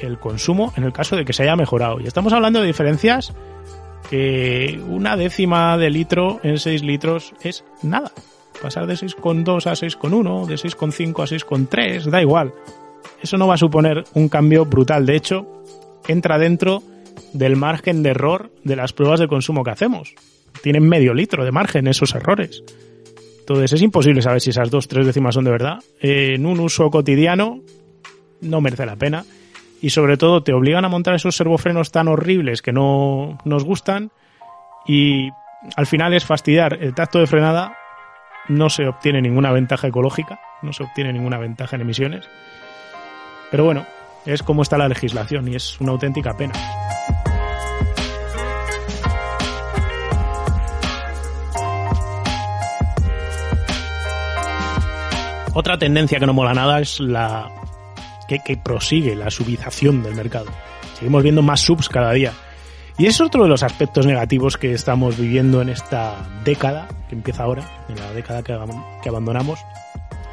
el 0.00 0.18
consumo 0.18 0.72
en 0.76 0.84
el 0.84 0.94
caso 0.94 1.14
de 1.14 1.26
que 1.26 1.34
se 1.34 1.42
haya 1.42 1.56
mejorado. 1.56 2.00
Y 2.00 2.06
estamos 2.06 2.32
hablando 2.32 2.62
de 2.62 2.68
diferencias 2.68 3.34
que 4.10 4.80
una 4.88 5.16
décima 5.16 5.76
de 5.76 5.90
litro 5.90 6.40
en 6.42 6.58
6 6.58 6.82
litros 6.82 7.34
es 7.42 7.64
nada. 7.82 8.12
Pasar 8.62 8.86
de 8.86 8.94
6,2 8.94 9.66
a 9.66 9.72
6,1, 9.72 10.46
de 10.46 10.54
6,5 10.54 11.22
a 11.22 11.26
6,3, 11.26 12.04
da 12.04 12.20
igual. 12.20 12.52
Eso 13.22 13.36
no 13.36 13.46
va 13.46 13.54
a 13.54 13.58
suponer 13.58 14.04
un 14.14 14.28
cambio 14.28 14.64
brutal. 14.64 15.06
De 15.06 15.16
hecho, 15.16 15.46
entra 16.06 16.38
dentro 16.38 16.82
del 17.32 17.56
margen 17.56 18.02
de 18.02 18.10
error 18.10 18.50
de 18.64 18.76
las 18.76 18.92
pruebas 18.92 19.20
de 19.20 19.28
consumo 19.28 19.64
que 19.64 19.70
hacemos. 19.70 20.14
Tienen 20.62 20.88
medio 20.88 21.14
litro 21.14 21.44
de 21.44 21.52
margen 21.52 21.86
esos 21.86 22.14
errores. 22.14 22.62
Entonces 23.40 23.72
es 23.72 23.82
imposible 23.82 24.22
saber 24.22 24.40
si 24.40 24.50
esas 24.50 24.70
dos, 24.70 24.88
tres 24.88 25.06
décimas 25.06 25.34
son 25.34 25.44
de 25.44 25.50
verdad. 25.50 25.78
En 26.00 26.44
un 26.44 26.60
uso 26.60 26.90
cotidiano 26.90 27.60
no 28.40 28.60
merece 28.60 28.86
la 28.86 28.96
pena 28.96 29.24
y 29.80 29.90
sobre 29.90 30.16
todo 30.16 30.42
te 30.42 30.52
obligan 30.52 30.84
a 30.84 30.88
montar 30.88 31.14
esos 31.14 31.36
servofrenos 31.36 31.92
tan 31.92 32.08
horribles 32.08 32.62
que 32.62 32.72
no 32.72 33.38
nos 33.44 33.64
gustan 33.64 34.10
y 34.86 35.30
al 35.76 35.86
final 35.86 36.14
es 36.14 36.24
fastidiar 36.24 36.78
el 36.80 36.94
tacto 36.94 37.18
de 37.18 37.26
frenada, 37.26 37.76
no 38.48 38.70
se 38.70 38.86
obtiene 38.86 39.20
ninguna 39.20 39.52
ventaja 39.52 39.88
ecológica, 39.88 40.40
no 40.62 40.72
se 40.72 40.84
obtiene 40.84 41.12
ninguna 41.12 41.38
ventaja 41.38 41.76
en 41.76 41.82
emisiones. 41.82 42.28
Pero 43.50 43.64
bueno, 43.64 43.86
es 44.26 44.42
como 44.42 44.62
está 44.62 44.78
la 44.78 44.88
legislación 44.88 45.48
y 45.48 45.56
es 45.56 45.80
una 45.80 45.92
auténtica 45.92 46.36
pena. 46.36 46.54
Otra 55.54 55.76
tendencia 55.76 56.20
que 56.20 56.26
no 56.26 56.32
mola 56.32 56.54
nada 56.54 56.80
es 56.80 57.00
la 57.00 57.50
que, 58.28 58.56
prosigue 58.56 59.16
la 59.16 59.30
subización 59.30 60.02
del 60.02 60.14
mercado. 60.14 60.46
Seguimos 60.94 61.22
viendo 61.22 61.42
más 61.42 61.60
subs 61.60 61.88
cada 61.88 62.12
día. 62.12 62.32
Y 62.98 63.06
es 63.06 63.20
otro 63.20 63.44
de 63.44 63.48
los 63.48 63.62
aspectos 63.62 64.06
negativos 64.06 64.56
que 64.56 64.72
estamos 64.72 65.16
viviendo 65.16 65.62
en 65.62 65.68
esta 65.68 66.16
década, 66.44 66.88
que 67.08 67.14
empieza 67.14 67.44
ahora, 67.44 67.62
en 67.88 67.96
la 67.96 68.12
década 68.12 68.42
que, 68.42 68.52
abandonamos. 69.08 69.60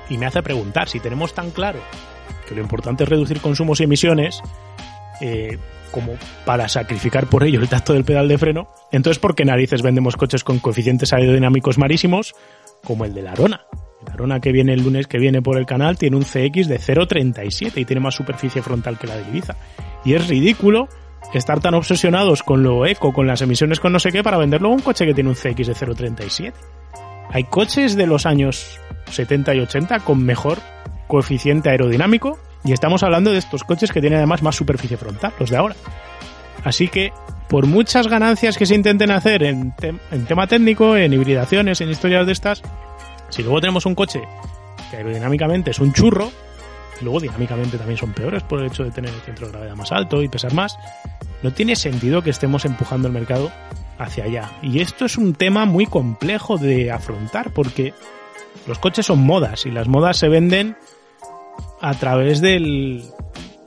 Y 0.09 0.17
me 0.17 0.25
hace 0.25 0.43
preguntar, 0.43 0.89
si 0.89 0.99
tenemos 0.99 1.33
tan 1.33 1.51
claro 1.51 1.79
que 2.47 2.55
lo 2.55 2.61
importante 2.61 3.03
es 3.03 3.09
reducir 3.09 3.39
consumos 3.39 3.79
y 3.79 3.83
emisiones, 3.83 4.41
eh, 5.21 5.57
como 5.91 6.13
para 6.45 6.67
sacrificar 6.67 7.27
por 7.27 7.43
ello 7.43 7.61
el 7.61 7.69
tacto 7.69 7.93
del 7.93 8.03
pedal 8.03 8.27
de 8.27 8.37
freno, 8.37 8.67
entonces 8.91 9.19
¿por 9.19 9.33
qué 9.33 9.45
narices 9.45 9.81
vendemos 9.81 10.17
coches 10.17 10.43
con 10.43 10.59
coeficientes 10.59 11.13
aerodinámicos 11.13 11.77
marísimos 11.77 12.35
como 12.83 13.05
el 13.05 13.13
de 13.13 13.21
la 13.21 13.31
Arona? 13.31 13.65
La 14.07 14.13
Arona 14.13 14.39
que 14.39 14.51
viene 14.51 14.73
el 14.73 14.83
lunes 14.83 15.07
que 15.07 15.17
viene 15.17 15.41
por 15.41 15.57
el 15.57 15.65
canal 15.65 15.97
tiene 15.97 16.17
un 16.17 16.23
CX 16.23 16.67
de 16.67 16.79
0.37 16.79 17.73
y 17.75 17.85
tiene 17.85 17.99
más 17.99 18.15
superficie 18.15 18.61
frontal 18.61 18.97
que 18.97 19.07
la 19.07 19.17
de 19.17 19.27
Ibiza. 19.29 19.55
Y 20.03 20.13
es 20.13 20.27
ridículo 20.27 20.87
estar 21.33 21.59
tan 21.59 21.73
obsesionados 21.73 22.43
con 22.43 22.63
lo 22.63 22.85
eco, 22.85 23.13
con 23.13 23.27
las 23.27 23.41
emisiones 23.41 23.79
con 23.79 23.91
no 23.91 23.99
sé 23.99 24.11
qué, 24.11 24.23
para 24.23 24.37
vender 24.37 24.61
luego 24.61 24.75
un 24.75 24.81
coche 24.81 25.05
que 25.05 25.13
tiene 25.13 25.29
un 25.29 25.35
CX 25.35 25.67
de 25.67 25.73
0.37. 25.73 26.53
Hay 27.31 27.45
coches 27.45 27.95
de 27.95 28.07
los 28.07 28.25
años 28.25 28.79
70 29.11 29.55
y 29.55 29.59
80 29.59 29.99
con 29.99 30.23
mejor 30.23 30.59
coeficiente 31.07 31.69
aerodinámico 31.69 32.39
y 32.63 32.71
estamos 32.71 33.03
hablando 33.03 33.31
de 33.31 33.37
estos 33.37 33.63
coches 33.63 33.91
que 33.91 34.01
tienen 34.01 34.17
además 34.17 34.41
más 34.41 34.55
superficie 34.55 34.97
frontal, 34.97 35.33
los 35.39 35.49
de 35.49 35.57
ahora. 35.57 35.75
Así 36.63 36.87
que, 36.87 37.13
por 37.47 37.67
muchas 37.67 38.07
ganancias 38.07 38.57
que 38.57 38.65
se 38.65 38.73
intenten 38.73 39.11
hacer 39.11 39.43
en, 39.43 39.73
en 40.11 40.25
tema 40.25 40.47
técnico, 40.47 40.97
en 40.97 41.13
hibridaciones, 41.13 41.79
en 41.81 41.91
historias 41.91 42.25
de 42.25 42.31
estas, 42.31 42.63
si 43.29 43.43
luego 43.43 43.59
tenemos 43.61 43.85
un 43.85 43.95
coche 43.95 44.21
que 44.89 44.97
aerodinámicamente 44.97 45.71
es 45.71 45.79
un 45.79 45.93
churro, 45.93 46.31
luego 47.01 47.19
dinámicamente 47.19 47.77
también 47.77 47.97
son 47.97 48.13
peores 48.13 48.43
por 48.43 48.59
el 48.59 48.67
hecho 48.67 48.83
de 48.83 48.91
tener 48.91 49.13
el 49.13 49.21
centro 49.21 49.47
de 49.47 49.53
gravedad 49.53 49.75
más 49.75 49.91
alto 49.91 50.21
y 50.21 50.27
pesar 50.27 50.53
más, 50.53 50.77
no 51.41 51.51
tiene 51.53 51.75
sentido 51.75 52.21
que 52.21 52.29
estemos 52.29 52.65
empujando 52.65 53.07
el 53.07 53.13
mercado 53.13 53.51
hacia 53.97 54.25
allá. 54.25 54.51
Y 54.61 54.79
esto 54.79 55.05
es 55.05 55.17
un 55.17 55.33
tema 55.33 55.65
muy 55.65 55.85
complejo 55.85 56.57
de 56.57 56.91
afrontar 56.91 57.51
porque 57.51 57.93
los 58.67 58.79
coches 58.79 59.05
son 59.05 59.19
modas 59.19 59.65
y 59.65 59.71
las 59.71 59.87
modas 59.87 60.17
se 60.17 60.29
venden 60.29 60.77
a 61.81 61.93
través 61.93 62.41
del, 62.41 63.03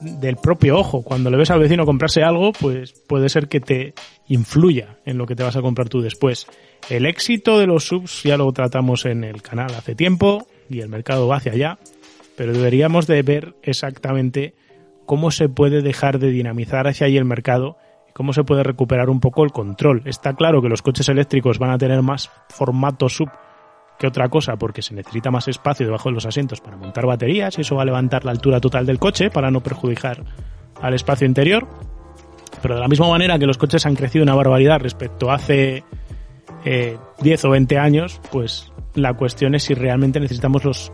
del 0.00 0.36
propio 0.36 0.78
ojo. 0.78 1.02
Cuando 1.02 1.30
le 1.30 1.36
ves 1.36 1.50
al 1.50 1.60
vecino 1.60 1.86
comprarse 1.86 2.22
algo, 2.22 2.52
pues 2.52 2.92
puede 3.06 3.28
ser 3.28 3.48
que 3.48 3.60
te 3.60 3.94
influya 4.26 4.98
en 5.04 5.18
lo 5.18 5.26
que 5.26 5.36
te 5.36 5.42
vas 5.42 5.56
a 5.56 5.62
comprar 5.62 5.88
tú 5.88 6.00
después. 6.00 6.46
El 6.90 7.04
éxito 7.06 7.58
de 7.58 7.66
los 7.66 7.84
subs 7.84 8.22
ya 8.22 8.36
lo 8.36 8.50
tratamos 8.52 9.04
en 9.04 9.24
el 9.24 9.42
canal 9.42 9.74
hace 9.74 9.94
tiempo 9.94 10.46
y 10.70 10.80
el 10.80 10.88
mercado 10.88 11.28
va 11.28 11.36
hacia 11.36 11.52
allá, 11.52 11.78
pero 12.36 12.52
deberíamos 12.52 13.06
de 13.06 13.22
ver 13.22 13.54
exactamente 13.62 14.54
cómo 15.04 15.30
se 15.30 15.48
puede 15.48 15.82
dejar 15.82 16.18
de 16.18 16.30
dinamizar 16.30 16.86
hacia 16.86 17.06
ahí 17.06 17.16
el 17.16 17.24
mercado 17.24 17.76
y 18.08 18.12
cómo 18.12 18.32
se 18.32 18.44
puede 18.44 18.62
recuperar 18.62 19.10
un 19.10 19.20
poco 19.20 19.44
el 19.44 19.52
control. 19.52 20.02
Está 20.04 20.34
claro 20.34 20.62
que 20.62 20.68
los 20.68 20.82
coches 20.82 21.08
eléctricos 21.08 21.58
van 21.58 21.70
a 21.70 21.78
tener 21.78 22.02
más 22.02 22.30
formato 22.48 23.08
sub 23.08 23.30
que 23.98 24.06
otra 24.06 24.28
cosa 24.28 24.56
porque 24.56 24.80
se 24.80 24.94
necesita 24.94 25.30
más 25.30 25.48
espacio 25.48 25.84
debajo 25.84 26.08
de 26.08 26.14
los 26.14 26.26
asientos 26.26 26.60
para 26.60 26.76
montar 26.76 27.04
baterías 27.06 27.58
y 27.58 27.62
eso 27.62 27.76
va 27.76 27.82
a 27.82 27.86
levantar 27.86 28.24
la 28.24 28.30
altura 28.30 28.60
total 28.60 28.86
del 28.86 28.98
coche 28.98 29.30
para 29.30 29.50
no 29.50 29.60
perjudicar 29.60 30.24
al 30.80 30.94
espacio 30.94 31.26
interior. 31.26 31.66
Pero 32.62 32.74
de 32.74 32.80
la 32.80 32.88
misma 32.88 33.08
manera 33.08 33.38
que 33.38 33.46
los 33.46 33.58
coches 33.58 33.86
han 33.86 33.94
crecido 33.94 34.22
una 34.22 34.34
barbaridad 34.34 34.80
respecto 34.80 35.30
a 35.30 35.34
hace 35.34 35.84
10 36.64 37.44
eh, 37.44 37.46
o 37.46 37.50
20 37.50 37.78
años, 37.78 38.20
pues 38.30 38.72
la 38.94 39.14
cuestión 39.14 39.54
es 39.54 39.64
si 39.64 39.74
realmente 39.74 40.20
necesitamos 40.20 40.64
los 40.64 40.92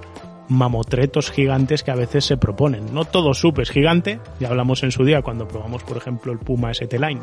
mamotretos 0.49 1.31
gigantes 1.31 1.83
que 1.83 1.91
a 1.91 1.95
veces 1.95 2.25
se 2.25 2.37
proponen. 2.37 2.93
No 2.93 3.05
todo 3.05 3.35
sub 3.35 3.61
es 3.61 3.71
gigante, 3.71 4.21
ya 4.41 4.49
hablamos 4.49 4.83
en 4.83 4.91
su 4.91 5.05
día 5.05 5.23
cuando 5.23 5.49
probamos, 5.49 5.83
por 5.85 5.97
ejemplo, 5.97 6.33
el 6.33 6.39
Puma 6.39 6.71
ST 6.71 6.99
Line, 6.99 7.21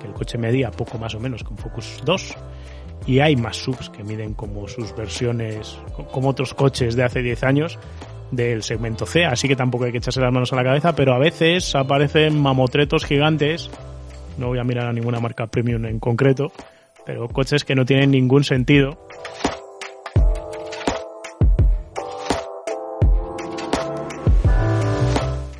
que 0.00 0.06
el 0.06 0.12
coche 0.12 0.38
medía 0.38 0.70
poco 0.70 0.98
más 0.98 1.14
o 1.14 1.20
menos 1.20 1.44
con 1.44 1.56
Focus 1.56 2.00
2 2.04 2.34
y 3.06 3.20
hay 3.20 3.36
más 3.36 3.56
subs 3.56 3.90
que 3.90 4.04
miden 4.04 4.34
como 4.34 4.66
sus 4.68 4.94
versiones, 4.94 5.78
como 6.12 6.28
otros 6.28 6.54
coches 6.54 6.96
de 6.96 7.04
hace 7.04 7.22
10 7.22 7.42
años 7.44 7.78
del 8.30 8.62
segmento 8.62 9.06
C, 9.06 9.24
así 9.24 9.48
que 9.48 9.56
tampoco 9.56 9.84
hay 9.84 9.92
que 9.92 9.98
echarse 9.98 10.20
las 10.20 10.32
manos 10.32 10.52
a 10.52 10.56
la 10.56 10.64
cabeza, 10.64 10.94
pero 10.94 11.14
a 11.14 11.18
veces 11.18 11.74
aparecen 11.74 12.38
mamotretos 12.38 13.06
gigantes, 13.06 13.70
no 14.36 14.48
voy 14.48 14.58
a 14.58 14.64
mirar 14.64 14.86
a 14.88 14.92
ninguna 14.92 15.20
marca 15.20 15.46
premium 15.46 15.86
en 15.86 15.98
concreto, 15.98 16.52
pero 17.08 17.26
coches 17.26 17.64
que 17.64 17.74
no 17.74 17.86
tienen 17.86 18.10
ningún 18.10 18.44
sentido. 18.44 18.98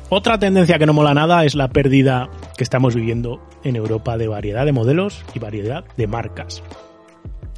Otra 0.09 0.37
tendencia 0.37 0.77
que 0.77 0.85
no 0.85 0.93
mola 0.93 1.15
nada 1.15 1.45
es 1.45 1.55
la 1.55 1.69
pérdida 1.69 2.29
que 2.55 2.63
estamos 2.63 2.93
viviendo 2.93 3.41
en 3.63 3.75
Europa 3.75 4.15
de 4.19 4.27
variedad 4.27 4.63
de 4.63 4.73
modelos 4.73 5.25
y 5.33 5.39
variedad 5.39 5.85
de 5.97 6.05
marcas. 6.05 6.61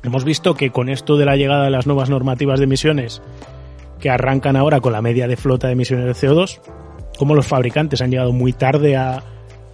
Hemos 0.04 0.24
visto 0.24 0.54
que 0.54 0.70
con 0.70 0.88
esto 0.88 1.18
de 1.18 1.26
la 1.26 1.36
llegada 1.36 1.66
de 1.66 1.72
las 1.72 1.86
nuevas 1.86 2.10
normativas 2.10 2.60
de 2.60 2.66
emisiones 2.68 3.22
que 4.00 4.10
arrancan 4.10 4.56
ahora 4.56 4.80
con 4.80 4.94
la 4.94 5.02
media 5.02 5.28
de 5.28 5.36
flota 5.36 5.68
de 5.68 5.74
emisiones 5.74 6.06
de 6.06 6.14
CO2, 6.30 6.62
como 7.18 7.36
los 7.36 7.46
fabricantes 7.46 8.02
han 8.02 8.12
llegado 8.12 8.32
muy 8.32 8.54
tarde 8.54 8.96
a 8.96 9.22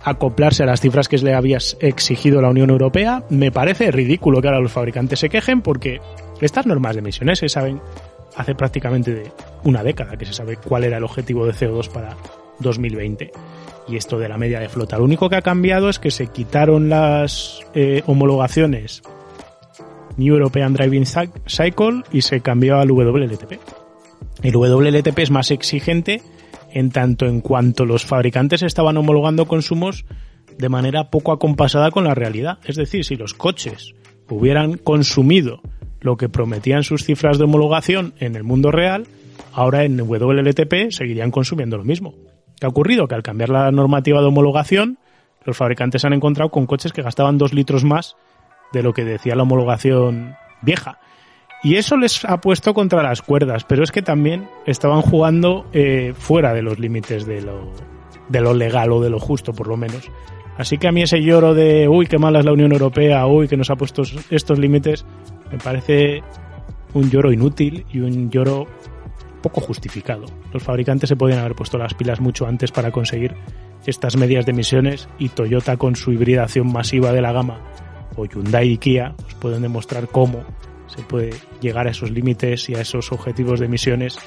acoplarse 0.10 0.64
a 0.64 0.66
las 0.66 0.82
cifras 0.82 1.08
que 1.08 1.18
le 1.18 1.34
había 1.34 1.58
exigido 1.80 2.42
la 2.42 2.50
Unión 2.50 2.70
Europea, 2.70 3.24
me 3.30 3.52
parece 3.52 3.92
ridículo 3.92 4.42
que 4.42 4.48
ahora 4.48 4.60
los 4.60 4.72
fabricantes 4.72 5.20
se 5.20 5.30
quejen 5.30 5.62
porque 5.62 6.00
estas 6.42 6.66
normas 6.66 6.96
de 6.96 7.00
emisiones 7.00 7.40
se 7.40 7.50
saben 7.50 7.82
hace 8.36 8.56
prácticamente 8.56 9.32
una 9.64 9.84
década 9.84 10.16
que 10.16 10.26
se 10.26 10.34
sabe 10.34 10.58
cuál 10.58 10.84
era 10.84 10.98
el 10.98 11.04
objetivo 11.04 11.46
de 11.46 11.54
CO2 11.54 11.90
para 11.90 12.16
2020. 12.60 13.32
Y 13.88 13.96
esto 13.96 14.20
de 14.20 14.30
la 14.30 14.38
media 14.38 14.60
de 14.60 14.70
flota, 14.70 14.98
lo 14.98 15.06
único 15.06 15.30
que 15.30 15.38
ha 15.38 15.42
cambiado 15.42 15.90
es 15.90 15.98
que 15.98 16.12
se 16.12 16.28
quitaron 16.28 16.90
las 16.90 17.62
eh, 17.74 18.04
homologaciones 18.06 19.02
New 20.18 20.34
European 20.36 20.74
Driving 20.74 21.06
Cycle 21.06 22.04
y 22.12 22.22
se 22.22 22.42
cambió 22.42 22.78
al 22.78 22.92
WLTP. 22.92 23.60
El 24.44 24.56
WLTP 24.56 25.20
es 25.20 25.32
más 25.32 25.52
exigente 25.52 26.22
en 26.72 26.92
tanto 26.92 27.26
en 27.26 27.42
cuanto 27.42 27.86
los 27.86 28.06
fabricantes 28.06 28.62
estaban 28.62 28.98
homologando 28.98 29.48
consumos 29.48 30.06
de 30.58 30.70
manera 30.70 31.10
poco 31.10 31.32
acompasada 31.32 31.92
con 31.92 32.04
la 32.04 32.16
realidad. 32.16 32.60
Es 32.66 32.76
decir, 32.76 33.06
si 33.06 33.16
los 33.16 33.34
coches 33.34 33.94
hubieran 34.30 34.78
consumido 34.78 35.62
lo 36.02 36.18
que 36.18 36.30
prometían 36.30 36.84
sus 36.84 37.04
cifras 37.04 37.38
de 37.38 37.46
homologación 37.46 38.14
en 38.20 38.36
el 38.36 38.44
mundo 38.44 38.72
real, 38.72 39.08
ahora 39.54 39.84
en 39.84 39.98
WLTP 39.98 40.92
seguirían 40.92 41.32
consumiendo 41.32 41.78
lo 41.78 41.84
mismo. 41.84 42.16
¿Qué 42.60 42.66
ha 42.66 42.70
ocurrido? 42.70 43.08
Que 43.08 43.16
al 43.16 43.24
cambiar 43.24 43.50
la 43.50 43.72
normativa 43.72 44.22
de 44.22 44.28
homologación, 44.28 44.98
los 45.46 45.58
fabricantes 45.58 46.06
han 46.06 46.14
encontrado 46.14 46.50
con 46.50 46.66
coches 46.66 46.92
que 46.92 47.02
gastaban 47.02 47.38
dos 47.38 47.54
litros 47.54 47.84
más 47.84 48.16
de 48.74 48.84
lo 48.84 48.94
que 48.94 49.06
decía 49.06 49.36
la 49.36 49.44
homologación 49.44 50.36
vieja. 50.62 51.00
Y 51.64 51.76
eso 51.76 51.98
les 51.98 52.24
ha 52.26 52.40
puesto 52.40 52.74
contra 52.74 53.02
las 53.02 53.22
cuerdas, 53.22 53.64
pero 53.64 53.84
es 53.84 53.92
que 53.92 54.02
también 54.02 54.48
estaban 54.66 55.02
jugando 55.02 55.66
eh, 55.74 56.14
fuera 56.16 56.54
de 56.54 56.62
los 56.62 56.80
límites 56.80 57.26
de 57.26 57.42
lo, 57.42 57.72
de 58.30 58.42
lo 58.42 58.54
legal 58.54 58.92
o 58.92 59.02
de 59.02 59.10
lo 59.10 59.20
justo, 59.20 59.54
por 59.54 59.68
lo 59.68 59.78
menos. 59.78 60.12
Así 60.58 60.78
que 60.78 60.88
a 60.88 60.92
mí 60.92 61.02
ese 61.02 61.22
lloro 61.22 61.54
de, 61.54 61.88
uy, 61.88 62.08
qué 62.08 62.18
mala 62.18 62.40
es 62.40 62.46
la 62.46 62.54
Unión 62.54 62.72
Europea, 62.72 63.26
uy, 63.28 63.48
que 63.48 63.58
nos 63.58 63.70
ha 63.70 63.76
puesto 63.76 64.04
estos 64.30 64.60
límites, 64.60 65.06
me 65.52 65.58
parece 65.58 66.24
un 66.94 67.10
lloro 67.10 67.32
inútil 67.32 67.86
y 67.92 68.00
un 68.00 68.30
lloro 68.30 68.68
poco 69.42 69.62
justificado. 69.62 70.26
Los 70.52 70.64
fabricantes 70.64 71.10
se 71.10 71.16
podían 71.16 71.40
haber 71.40 71.56
puesto 71.56 71.78
las 71.78 71.94
pilas 71.94 72.20
mucho 72.20 72.48
antes 72.48 72.72
para 72.72 72.92
conseguir 72.92 73.36
estas 73.86 74.18
medias 74.18 74.46
de 74.46 74.52
emisiones 74.52 75.08
y 75.20 75.30
Toyota 75.30 75.78
con 75.78 75.96
su 75.96 76.12
hibridación 76.12 76.72
masiva 76.72 77.12
de 77.12 77.22
la 77.22 77.32
gama 77.32 77.60
o 78.16 78.26
Hyundai 78.26 78.72
y 78.72 78.78
Kia 78.78 79.14
os 79.26 79.36
pueden 79.36 79.62
demostrar 79.62 80.08
cómo 80.08 80.44
se 80.88 81.02
puede 81.04 81.32
llegar 81.62 81.88
a 81.88 81.92
esos 81.92 82.12
límites 82.12 82.70
y 82.70 82.76
a 82.76 82.82
esos 82.82 83.12
objetivos 83.12 83.60
de 83.60 83.66
emisiones 83.68 84.18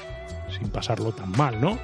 sin 0.57 0.69
pasarlo 0.69 1.11
tan 1.11 1.31
mal, 1.31 1.59
¿no? 1.59 1.77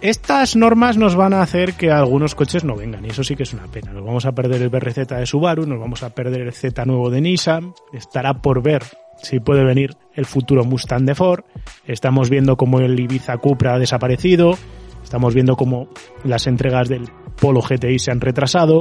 Estas 0.00 0.54
normas 0.54 0.96
nos 0.96 1.16
van 1.16 1.34
a 1.34 1.42
hacer 1.42 1.74
que 1.74 1.90
algunos 1.90 2.36
coches 2.36 2.62
no 2.62 2.76
vengan 2.76 3.04
y 3.04 3.08
eso 3.08 3.24
sí 3.24 3.34
que 3.34 3.42
es 3.42 3.52
una 3.52 3.66
pena. 3.66 3.92
Nos 3.92 4.04
vamos 4.04 4.26
a 4.26 4.32
perder 4.32 4.62
el 4.62 4.68
BRZ 4.68 5.08
de 5.08 5.26
Subaru, 5.26 5.66
nos 5.66 5.80
vamos 5.80 6.04
a 6.04 6.10
perder 6.10 6.42
el 6.42 6.52
Z 6.52 6.84
nuevo 6.84 7.10
de 7.10 7.20
Nissan, 7.20 7.74
estará 7.92 8.34
por 8.34 8.62
ver 8.62 8.84
si 9.20 9.40
puede 9.40 9.64
venir 9.64 9.96
el 10.14 10.24
futuro 10.24 10.64
Mustang 10.64 11.04
de 11.04 11.16
Ford. 11.16 11.42
Estamos 11.84 12.30
viendo 12.30 12.56
cómo 12.56 12.78
el 12.78 12.98
Ibiza 12.98 13.38
Cupra 13.38 13.74
ha 13.74 13.78
desaparecido, 13.80 14.56
estamos 15.02 15.34
viendo 15.34 15.56
cómo 15.56 15.88
las 16.22 16.46
entregas 16.46 16.88
del 16.88 17.08
Polo 17.40 17.60
GTI 17.60 17.98
se 17.98 18.12
han 18.12 18.20
retrasado. 18.20 18.80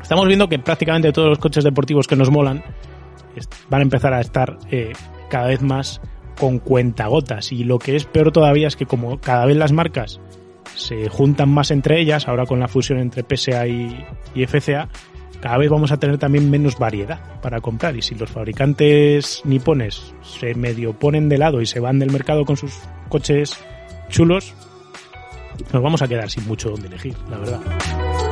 Estamos 0.00 0.26
viendo 0.26 0.48
que 0.48 0.58
prácticamente 0.58 1.12
todos 1.12 1.28
los 1.28 1.38
coches 1.38 1.64
deportivos 1.64 2.06
que 2.06 2.16
nos 2.16 2.30
molan 2.30 2.64
van 3.68 3.80
a 3.80 3.82
empezar 3.82 4.12
a 4.12 4.20
estar 4.20 4.58
eh, 4.70 4.92
cada 5.28 5.48
vez 5.48 5.62
más 5.62 6.00
con 6.38 6.58
cuentagotas. 6.58 7.52
Y 7.52 7.64
lo 7.64 7.78
que 7.78 7.96
es 7.96 8.04
peor 8.04 8.32
todavía 8.32 8.68
es 8.68 8.76
que 8.76 8.86
como 8.86 9.20
cada 9.20 9.46
vez 9.46 9.56
las 9.56 9.72
marcas 9.72 10.20
se 10.74 11.08
juntan 11.08 11.50
más 11.50 11.70
entre 11.70 12.00
ellas, 12.00 12.28
ahora 12.28 12.46
con 12.46 12.60
la 12.60 12.68
fusión 12.68 12.98
entre 12.98 13.22
PSA 13.22 13.66
y, 13.66 14.04
FCA, 14.46 14.88
cada 15.40 15.58
vez 15.58 15.70
vamos 15.70 15.92
a 15.92 15.98
tener 15.98 16.18
también 16.18 16.50
menos 16.50 16.78
variedad 16.78 17.40
para 17.40 17.60
comprar. 17.60 17.96
Y 17.96 18.02
si 18.02 18.14
los 18.14 18.30
fabricantes 18.30 19.42
nipones 19.44 20.14
se 20.22 20.54
medio 20.54 20.92
ponen 20.92 21.28
de 21.28 21.38
lado 21.38 21.60
y 21.60 21.66
se 21.66 21.80
van 21.80 21.98
del 21.98 22.10
mercado 22.10 22.44
con 22.44 22.56
sus 22.56 22.72
coches 23.08 23.58
chulos, 24.08 24.54
nos 25.72 25.82
vamos 25.82 26.02
a 26.02 26.08
quedar 26.08 26.30
sin 26.30 26.46
mucho 26.46 26.70
donde 26.70 26.88
elegir, 26.88 27.16
la 27.30 27.38
verdad. 27.38 28.29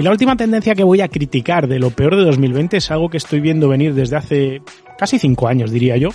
Y 0.00 0.02
la 0.02 0.12
última 0.12 0.34
tendencia 0.34 0.74
que 0.74 0.82
voy 0.82 1.02
a 1.02 1.08
criticar 1.08 1.68
de 1.68 1.78
lo 1.78 1.90
peor 1.90 2.16
de 2.16 2.22
2020 2.22 2.78
es 2.78 2.90
algo 2.90 3.10
que 3.10 3.18
estoy 3.18 3.40
viendo 3.40 3.68
venir 3.68 3.92
desde 3.92 4.16
hace 4.16 4.62
casi 4.96 5.18
cinco 5.18 5.46
años, 5.46 5.70
diría 5.70 5.98
yo, 5.98 6.08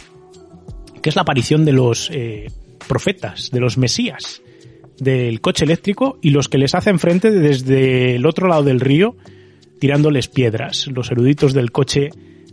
que 1.04 1.10
es 1.10 1.15
la 1.15 1.21
aparición 1.21 1.65
de 1.65 1.71
los 1.71 2.10
eh, 2.12 2.48
profetas, 2.88 3.52
de 3.52 3.60
los 3.60 3.78
mesías 3.78 4.41
del 4.98 5.39
coche 5.39 5.65
eléctrico 5.65 6.17
y 6.19 6.32
los 6.32 6.50
que 6.50 6.58
les 6.58 6.74
hacen 6.74 6.98
frente 6.98 7.30
desde 7.30 8.15
el 8.15 8.26
otro 8.26 8.48
lado 8.48 8.63
del 8.63 8.80
río 8.80 9.17
tirándoles 9.80 10.30
piedras, 10.30 10.88
los 10.88 11.12
eruditos 11.12 11.54
del 11.54 11.71
coche 11.71 12.10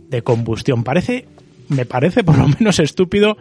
de 0.09 0.21
combustión. 0.21 0.83
Parece, 0.83 1.25
me 1.67 1.87
parece 1.87 2.23
por 2.23 2.37
lo 2.37 2.47
menos 2.47 2.77
estúpido 2.77 3.37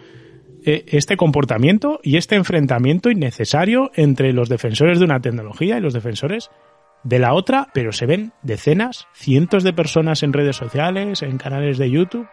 eh, 0.64 0.86
este 0.86 1.18
comportamiento 1.18 2.00
y 2.02 2.16
este 2.16 2.36
enfrentamiento 2.36 3.10
innecesario 3.10 3.90
entre 3.96 4.32
los 4.32 4.48
defensores 4.48 4.98
de 4.98 5.04
una 5.04 5.20
tecnología 5.20 5.76
y 5.76 5.82
los 5.82 5.92
defensores 5.92 6.48
de 7.04 7.18
la 7.18 7.34
otra, 7.34 7.68
pero 7.74 7.92
se 7.92 8.06
ven 8.06 8.32
decenas, 8.42 9.08
cientos 9.12 9.64
de 9.64 9.72
personas 9.72 10.22
en 10.22 10.32
redes 10.32 10.56
sociales, 10.56 11.22
en 11.22 11.38
canales 11.38 11.78
de 11.78 11.90
YouTube, 11.90 12.28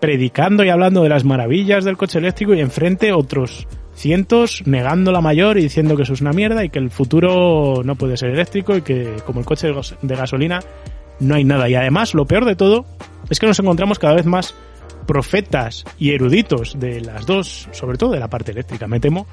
predicando 0.00 0.64
y 0.64 0.68
hablando 0.68 1.02
de 1.02 1.08
las 1.08 1.24
maravillas 1.24 1.84
del 1.84 1.96
coche 1.96 2.18
eléctrico 2.18 2.54
y 2.54 2.60
enfrente 2.60 3.12
otros 3.12 3.66
cientos 3.94 4.62
negando 4.66 5.12
la 5.12 5.20
mayor 5.20 5.58
y 5.58 5.62
diciendo 5.62 5.96
que 5.96 6.02
eso 6.02 6.14
es 6.14 6.20
una 6.20 6.32
mierda 6.32 6.64
y 6.64 6.70
que 6.70 6.78
el 6.78 6.90
futuro 6.90 7.82
no 7.84 7.94
puede 7.94 8.16
ser 8.16 8.30
eléctrico 8.30 8.76
y 8.76 8.82
que 8.82 9.16
como 9.24 9.40
el 9.40 9.46
coche 9.46 9.68
de 10.02 10.16
gasolina 10.16 10.60
no 11.20 11.34
hay 11.34 11.44
nada. 11.44 11.68
Y 11.68 11.74
además, 11.74 12.14
lo 12.14 12.26
peor 12.26 12.44
de 12.44 12.56
todo 12.56 12.84
es 13.30 13.38
que 13.38 13.46
nos 13.46 13.58
encontramos 13.58 13.98
cada 13.98 14.14
vez 14.14 14.26
más 14.26 14.54
profetas 15.06 15.84
y 15.98 16.12
eruditos 16.12 16.78
de 16.78 17.00
las 17.00 17.26
dos, 17.26 17.68
sobre 17.72 17.98
todo 17.98 18.12
de 18.12 18.20
la 18.20 18.28
parte 18.28 18.52
eléctrica, 18.52 18.86
me 18.86 18.98
temo, 18.98 19.26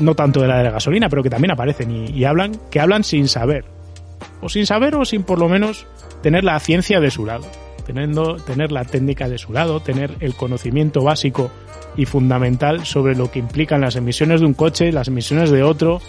no 0.00 0.14
tanto 0.14 0.40
de 0.40 0.48
la 0.48 0.58
de 0.58 0.64
la 0.64 0.70
gasolina, 0.70 1.08
pero 1.08 1.22
que 1.22 1.30
también 1.30 1.52
aparecen 1.52 1.90
y, 1.90 2.10
y 2.10 2.24
hablan, 2.24 2.52
que 2.70 2.80
hablan 2.80 3.04
sin 3.04 3.28
saber 3.28 3.79
o 4.40 4.48
sin 4.48 4.66
saber 4.66 4.94
o 4.96 5.04
sin 5.04 5.22
por 5.22 5.38
lo 5.38 5.48
menos 5.48 5.86
tener 6.22 6.44
la 6.44 6.58
ciencia 6.60 7.00
de 7.00 7.10
su 7.10 7.26
lado, 7.26 7.46
teniendo, 7.86 8.36
tener 8.36 8.72
la 8.72 8.84
técnica 8.84 9.28
de 9.28 9.38
su 9.38 9.52
lado, 9.52 9.80
tener 9.80 10.16
el 10.20 10.34
conocimiento 10.34 11.02
básico 11.02 11.50
y 11.96 12.06
fundamental 12.06 12.86
sobre 12.86 13.16
lo 13.16 13.30
que 13.30 13.38
implican 13.38 13.80
las 13.80 13.96
emisiones 13.96 14.40
de 14.40 14.46
un 14.46 14.54
coche, 14.54 14.92
las 14.92 15.08
emisiones 15.08 15.50
de 15.50 15.62
otro, 15.62 16.00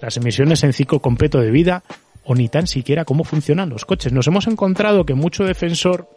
las 0.00 0.16
emisiones 0.16 0.64
en 0.64 0.72
ciclo 0.72 1.00
completo 1.00 1.40
de 1.40 1.50
vida 1.50 1.82
o 2.24 2.34
ni 2.34 2.48
tan 2.48 2.66
siquiera 2.66 3.04
cómo 3.04 3.24
funcionan 3.24 3.70
los 3.70 3.84
coches. 3.84 4.12
Nos 4.12 4.26
hemos 4.26 4.46
encontrado 4.46 5.04
que 5.04 5.14
mucho 5.14 5.44
defensor 5.44 6.08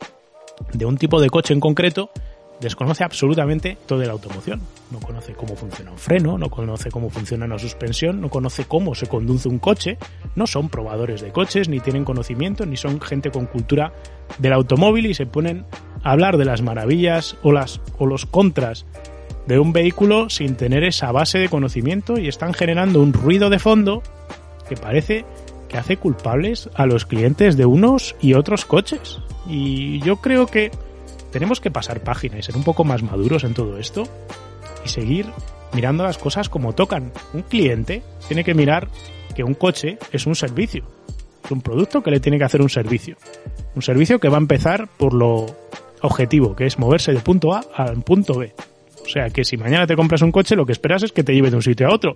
de 0.74 0.86
un 0.86 0.98
tipo 0.98 1.22
de 1.22 1.30
coche 1.30 1.54
en 1.54 1.60
concreto 1.60 2.12
desconoce 2.60 3.04
absolutamente 3.04 3.78
toda 3.86 4.06
la 4.06 4.14
automoción. 4.14 4.62
No 4.92 5.00
conoce 5.00 5.34
cómo 5.34 5.56
funciona 5.56 5.92
un 5.92 5.98
freno, 5.98 6.38
no 6.38 6.50
conoce 6.50 6.90
cómo 6.92 7.10
funciona 7.10 7.46
una 7.46 7.60
suspensión, 7.60 8.22
no 8.22 8.30
conoce 8.30 8.66
cómo 8.66 8.96
se 8.96 9.08
conduce 9.08 9.50
un 9.50 9.60
coche, 9.60 9.98
no 10.36 10.48
son 10.48 10.70
probadores 10.70 11.22
de 11.22 11.32
coches, 11.32 11.70
ni 11.70 11.80
tienen 11.80 12.06
conocimiento, 12.06 12.66
ni 12.66 12.78
son 12.78 13.02
gente 13.02 13.32
con 13.32 13.46
cultura 13.46 13.94
del 14.38 14.54
automóvil 14.54 15.08
y 15.08 15.14
se 15.14 15.26
ponen 15.26 15.66
a 16.04 16.12
hablar 16.12 16.38
de 16.38 16.46
las 16.46 16.62
maravillas 16.62 17.38
o, 17.44 17.52
las, 17.52 17.82
o 17.98 18.06
los 18.06 18.26
contras 18.26 18.86
de 19.48 19.60
un 19.60 19.74
vehículo 19.74 20.30
sin 20.30 20.56
tener 20.56 20.84
esa 20.84 21.12
base 21.12 21.40
de 21.40 21.50
conocimiento 21.50 22.18
y 22.18 22.28
están 22.28 22.54
generando 22.54 23.02
un 23.02 23.14
ruido 23.14 23.50
de 23.50 23.60
fondo 23.60 24.02
que 24.68 24.78
parece 24.78 25.26
que 25.68 25.78
hace 25.78 25.98
culpables 25.98 26.70
a 26.76 26.86
los 26.86 27.06
clientes 27.06 27.58
de 27.58 27.66
unos 27.66 28.16
y 28.22 28.36
otros 28.36 28.66
coches. 28.66 29.20
Y 29.48 30.00
yo 30.02 30.18
creo 30.18 30.46
que 30.46 30.72
tenemos 31.34 31.60
que 31.60 31.72
pasar 31.72 32.02
página 32.02 32.38
y 32.38 32.44
ser 32.44 32.56
un 32.56 32.64
poco 32.64 32.84
más 32.84 33.02
maduros 33.02 33.44
en 33.44 33.56
todo 33.56 33.80
esto 33.80 34.04
y 34.86 34.90
seguir 34.90 35.26
mirando 35.74 36.04
las 36.04 36.20
cosas 36.20 36.48
como 36.48 36.74
tocan. 36.74 37.12
Un 37.34 37.42
cliente 37.42 38.04
tiene 38.28 38.44
que 38.44 38.54
mirar 38.54 38.88
que 39.36 39.44
un 39.44 39.56
coche 39.56 39.98
es 40.12 40.28
un 40.28 40.36
servicio 40.36 40.86
Es 41.44 41.50
un 41.50 41.62
producto 41.62 42.04
que 42.04 42.12
le 42.12 42.20
tiene 42.20 42.38
que 42.38 42.44
hacer 42.44 42.62
un 42.62 42.70
servicio. 42.70 43.18
Un 43.76 43.82
servicio 43.82 44.20
que 44.20 44.30
va 44.30 44.38
a 44.38 44.42
empezar 44.42 44.88
por 44.88 45.14
lo 45.14 45.48
objetivo, 46.02 46.56
que 46.56 46.68
es 46.68 46.78
moverse 46.78 47.12
de 47.12 47.20
punto 47.20 47.54
A 47.54 47.64
al 47.76 48.04
punto 48.04 48.38
B. 48.38 48.54
O 49.04 49.10
sea 49.10 49.30
que 49.32 49.44
si 49.44 49.58
mañana 49.58 49.88
te 49.88 49.96
compras 49.96 50.22
un 50.22 50.32
coche, 50.32 50.56
lo 50.56 50.68
que 50.68 50.72
esperas 50.72 51.02
es 51.02 51.12
que 51.12 51.24
te 51.24 51.34
lleve 51.34 51.50
de 51.50 51.56
un 51.56 51.64
sitio 51.64 51.88
a 51.88 51.94
otro. 51.94 52.14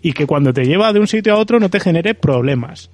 Y 0.00 0.14
que 0.14 0.26
cuando 0.26 0.54
te 0.54 0.64
lleva 0.64 0.92
de 0.92 1.00
un 1.00 1.06
sitio 1.06 1.34
a 1.34 1.38
otro 1.38 1.60
no 1.60 1.68
te 1.68 1.80
genere 1.80 2.14
problemas. 2.14 2.90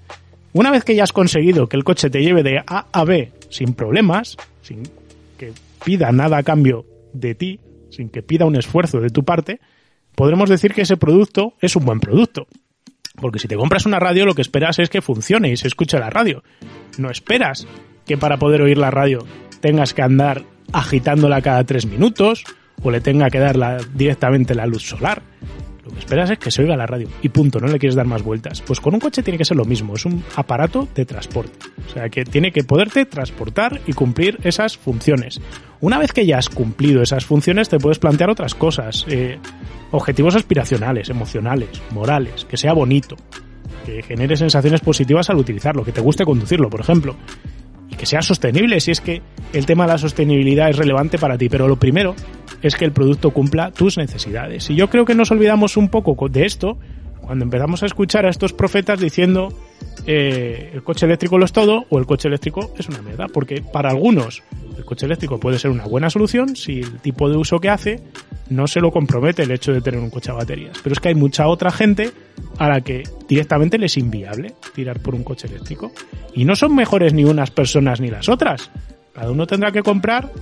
Una 0.52 0.72
vez 0.72 0.82
que 0.82 0.96
ya 0.96 1.04
has 1.04 1.12
conseguido 1.12 1.68
que 1.68 1.76
el 1.76 1.84
coche 1.84 2.10
te 2.10 2.22
lleve 2.22 2.42
de 2.42 2.58
A 2.66 2.86
a 2.90 3.04
B 3.04 3.30
sin 3.50 3.74
problemas, 3.74 4.36
sin 4.62 4.82
que 5.40 5.54
pida 5.82 6.12
nada 6.12 6.36
a 6.36 6.42
cambio 6.42 6.84
de 7.14 7.34
ti, 7.34 7.60
sin 7.88 8.10
que 8.10 8.22
pida 8.22 8.44
un 8.44 8.56
esfuerzo 8.56 9.00
de 9.00 9.08
tu 9.08 9.24
parte, 9.24 9.58
podremos 10.14 10.50
decir 10.50 10.74
que 10.74 10.82
ese 10.82 10.98
producto 10.98 11.54
es 11.62 11.74
un 11.76 11.86
buen 11.86 11.98
producto. 11.98 12.46
Porque 13.16 13.38
si 13.38 13.48
te 13.48 13.56
compras 13.56 13.86
una 13.86 13.98
radio, 13.98 14.26
lo 14.26 14.34
que 14.34 14.42
esperas 14.42 14.78
es 14.78 14.90
que 14.90 15.00
funcione 15.00 15.50
y 15.50 15.56
se 15.56 15.66
escuche 15.66 15.98
la 15.98 16.10
radio. 16.10 16.42
No 16.98 17.10
esperas 17.10 17.66
que 18.04 18.18
para 18.18 18.36
poder 18.36 18.60
oír 18.60 18.76
la 18.76 18.90
radio 18.90 19.20
tengas 19.62 19.94
que 19.94 20.02
andar 20.02 20.44
agitándola 20.74 21.40
cada 21.40 21.64
tres 21.64 21.86
minutos 21.86 22.44
o 22.82 22.90
le 22.90 23.00
tenga 23.00 23.30
que 23.30 23.38
dar 23.38 23.56
directamente 23.94 24.54
la 24.54 24.66
luz 24.66 24.82
solar. 24.82 25.22
Lo 25.90 25.94
que 25.94 26.00
esperas 26.00 26.30
es 26.30 26.38
que 26.38 26.52
se 26.52 26.62
oiga 26.62 26.76
la 26.76 26.86
radio 26.86 27.08
y 27.20 27.28
punto, 27.30 27.58
no 27.58 27.66
le 27.66 27.78
quieres 27.80 27.96
dar 27.96 28.06
más 28.06 28.22
vueltas. 28.22 28.62
Pues 28.62 28.80
con 28.80 28.94
un 28.94 29.00
coche 29.00 29.24
tiene 29.24 29.36
que 29.36 29.44
ser 29.44 29.56
lo 29.56 29.64
mismo, 29.64 29.94
es 29.94 30.06
un 30.06 30.22
aparato 30.36 30.86
de 30.94 31.04
transporte. 31.04 31.58
O 31.84 31.92
sea 31.92 32.08
que 32.08 32.24
tiene 32.24 32.52
que 32.52 32.62
poderte 32.62 33.06
transportar 33.06 33.80
y 33.86 33.92
cumplir 33.92 34.38
esas 34.44 34.78
funciones. 34.78 35.40
Una 35.80 35.98
vez 35.98 36.12
que 36.12 36.24
ya 36.24 36.38
has 36.38 36.48
cumplido 36.48 37.02
esas 37.02 37.24
funciones 37.24 37.68
te 37.68 37.78
puedes 37.78 37.98
plantear 37.98 38.30
otras 38.30 38.54
cosas. 38.54 39.04
Eh, 39.08 39.38
objetivos 39.90 40.36
aspiracionales, 40.36 41.10
emocionales, 41.10 41.82
morales, 41.90 42.44
que 42.44 42.56
sea 42.56 42.72
bonito, 42.72 43.16
que 43.84 44.02
genere 44.02 44.36
sensaciones 44.36 44.80
positivas 44.80 45.28
al 45.28 45.38
utilizarlo, 45.38 45.84
que 45.84 45.90
te 45.90 46.00
guste 46.00 46.24
conducirlo, 46.24 46.70
por 46.70 46.80
ejemplo 46.80 47.16
y 47.90 47.96
que 47.96 48.06
sea 48.06 48.22
sostenible 48.22 48.80
si 48.80 48.90
es 48.90 49.00
que 49.00 49.22
el 49.52 49.66
tema 49.66 49.84
de 49.84 49.92
la 49.92 49.98
sostenibilidad 49.98 50.70
es 50.70 50.76
relevante 50.76 51.18
para 51.18 51.36
ti. 51.36 51.48
Pero 51.48 51.68
lo 51.68 51.76
primero 51.76 52.14
es 52.62 52.76
que 52.76 52.84
el 52.84 52.92
producto 52.92 53.30
cumpla 53.30 53.70
tus 53.72 53.96
necesidades. 53.96 54.70
Y 54.70 54.76
yo 54.76 54.88
creo 54.88 55.04
que 55.04 55.14
nos 55.14 55.30
olvidamos 55.30 55.76
un 55.76 55.88
poco 55.88 56.28
de 56.28 56.46
esto 56.46 56.78
cuando 57.20 57.44
empezamos 57.44 57.82
a 57.82 57.86
escuchar 57.86 58.26
a 58.26 58.30
estos 58.30 58.52
profetas 58.52 59.00
diciendo 59.00 59.52
eh, 60.06 60.70
el 60.72 60.82
coche 60.82 61.06
eléctrico 61.06 61.38
lo 61.38 61.44
es 61.44 61.52
todo 61.52 61.84
o 61.88 61.98
el 61.98 62.06
coche 62.06 62.28
eléctrico 62.28 62.72
es 62.78 62.88
una 62.88 63.02
mierda. 63.02 63.28
Porque 63.28 63.62
para 63.62 63.90
algunos 63.90 64.42
el 64.76 64.84
coche 64.84 65.06
eléctrico 65.06 65.38
puede 65.38 65.58
ser 65.58 65.70
una 65.70 65.84
buena 65.84 66.10
solución 66.10 66.56
si 66.56 66.80
el 66.80 67.00
tipo 67.00 67.28
de 67.28 67.36
uso 67.36 67.58
que 67.58 67.68
hace 67.68 68.00
no 68.48 68.66
se 68.66 68.80
lo 68.80 68.90
compromete 68.90 69.42
el 69.42 69.50
hecho 69.50 69.72
de 69.72 69.80
tener 69.80 70.00
un 70.00 70.10
coche 70.10 70.30
a 70.30 70.34
baterías. 70.34 70.78
Pero 70.82 70.92
es 70.92 71.00
que 71.00 71.08
hay 71.08 71.14
mucha 71.14 71.46
otra 71.48 71.70
gente 71.70 72.10
a 72.58 72.68
la 72.68 72.80
que 72.80 73.02
directamente 73.28 73.78
les 73.78 73.92
es 73.92 73.98
inviable 73.98 74.54
tirar 74.74 75.00
por 75.00 75.14
un 75.14 75.24
coche 75.24 75.46
eléctrico. 75.46 75.92
Y 76.34 76.44
no 76.44 76.56
son 76.56 76.74
mejores 76.74 77.12
ni 77.12 77.24
unas 77.24 77.50
personas 77.50 78.00
ni 78.00 78.08
las 78.08 78.28
otras. 78.28 78.70
Cada 79.12 79.30
uno 79.30 79.46
tendrá 79.46 79.72
que 79.72 79.82
comprar 79.82 80.32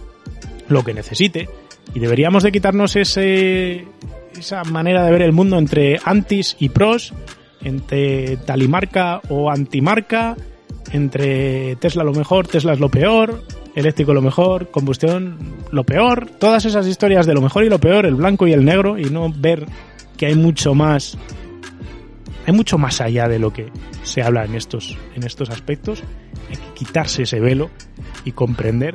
lo 0.68 0.85
que 0.85 0.94
necesite. 0.94 1.49
Y 1.94 2.01
deberíamos 2.01 2.42
de 2.42 2.53
quitarnos 2.53 2.97
ese, 2.97 3.87
esa 4.38 4.64
manera 4.64 5.05
de 5.05 5.11
ver 5.11 5.23
el 5.23 5.33
mundo 5.33 5.59
entre 5.59 5.99
antis 6.05 6.57
y 6.59 6.68
pros, 6.68 7.14
entre 7.62 8.37
talimarca 8.38 9.21
o 9.29 9.51
antimarca, 9.51 10.37
entre 10.92 11.77
Tesla 11.77 12.05
lo 12.05 12.12
mejor, 12.12 12.47
Tesla 12.47 12.73
es 12.73 12.81
lo 12.81 12.88
peor, 12.88 13.42
eléctrico 13.75 14.14
lo 14.14 14.23
mejor, 14.23 14.71
combustión 14.71 15.38
lo 15.71 15.85
peor, 15.85 16.29
todas 16.38 16.64
esas 16.64 16.87
historias 16.87 17.27
de 17.27 17.35
lo 17.35 17.42
mejor 17.42 17.64
y 17.64 17.68
lo 17.68 17.79
peor, 17.79 18.07
el 18.07 18.14
blanco 18.14 18.47
y 18.47 18.53
el 18.53 18.64
negro, 18.64 18.99
y 18.99 19.05
no 19.05 19.33
ver 19.33 19.66
que 20.16 20.27
hay 20.27 20.35
mucho 20.35 20.75
más, 20.75 21.18
hay 22.47 22.55
mucho 22.55 22.79
más 22.79 23.01
allá 23.01 23.29
de 23.29 23.38
lo 23.38 23.53
que 23.53 23.71
se 24.03 24.23
habla 24.23 24.44
en 24.44 24.55
estos, 24.55 24.97
en 25.14 25.25
estos 25.25 25.51
aspectos. 25.51 26.03
Hay 26.51 26.57
que 26.57 26.75
quitarse 26.75 27.23
ese 27.23 27.40
velo 27.40 27.71
y 28.25 28.33
comprender 28.33 28.94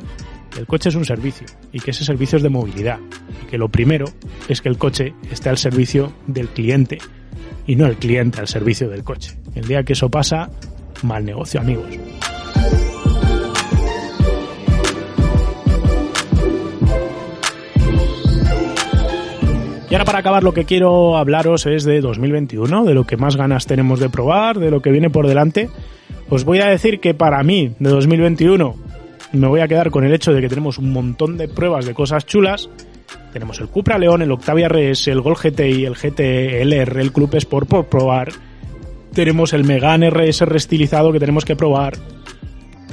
que 0.49 0.60
el 0.60 0.67
coche 0.67 0.89
es 0.89 0.95
un 0.95 1.06
servicio 1.06 1.47
y 1.71 1.80
que 1.80 1.91
ese 1.91 2.04
servicio 2.04 2.38
es 2.38 2.43
de 2.43 2.49
movilidad 2.49 2.99
y 3.43 3.45
que 3.47 3.58
lo 3.58 3.69
primero 3.69 4.06
es 4.49 4.62
que 4.62 4.69
el 4.69 4.78
coche 4.78 5.13
esté 5.32 5.49
al 5.49 5.58
servicio 5.58 6.13
del 6.28 6.49
cliente 6.49 6.97
y 7.68 7.76
no 7.76 7.86
el 7.86 7.98
cliente 7.98 8.39
al 8.39 8.48
servicio 8.48 8.89
del 8.89 9.04
coche. 9.04 9.38
El 9.56 9.68
día 9.68 9.84
que 9.84 9.94
eso 9.94 10.10
pasa, 10.10 10.50
mal 11.04 11.26
negocio 11.26 11.60
amigos. 11.60 11.88
Y 19.94 19.96
ahora 19.96 20.06
para 20.06 20.18
acabar 20.18 20.44
lo 20.44 20.56
que 20.56 20.66
quiero 20.66 21.18
hablaros 21.18 21.68
es 21.68 21.84
de 21.84 22.02
2021, 22.02 22.84
de 22.84 22.96
lo 22.96 23.06
que 23.06 23.16
más 23.16 23.36
ganas 23.36 23.68
tenemos 23.68 24.00
de 24.00 24.10
probar, 24.10 24.58
de 24.58 24.72
lo 24.72 24.82
que 24.82 24.89
viene 24.89 25.12
por 25.12 25.28
delante. 25.28 25.70
Os 26.30 26.46
voy 26.46 26.62
a 26.62 26.66
decir 26.66 27.00
que 27.00 27.13
para 27.13 27.44
mí 27.44 27.76
de 27.78 27.92
2021 27.92 28.76
me 29.34 29.48
voy 29.48 29.60
a 29.62 29.68
quedar 29.68 29.92
con 29.92 30.04
el 30.04 30.12
hecho 30.12 30.34
de 30.34 30.42
que 30.42 30.50
tenemos 30.50 30.80
un 30.80 30.92
montón 30.92 31.38
de 31.38 31.48
pruebas 31.48 31.86
de 31.86 31.94
cosas 31.94 32.26
chulas. 32.26 32.72
Tenemos 33.34 33.60
el 33.60 33.67
Cupra 33.67 33.98
León, 33.98 34.22
el 34.22 34.32
Octavia 34.32 34.69
RS, 34.69 35.08
el 35.08 35.22
Gol 35.22 35.36
GTI, 35.36 35.86
el 35.86 35.96
GTLR, 35.96 37.00
el 37.00 37.12
Club 37.12 37.36
Sport 37.36 37.67
por 37.67 37.86
probar. 37.88 38.30
Tenemos 39.12 39.54
el 39.54 39.63
Megane 39.63 40.10
RS 40.10 40.41
restilizado 40.41 41.12
que 41.12 41.19
tenemos 41.19 41.43
que 41.43 41.56
probar 41.56 41.98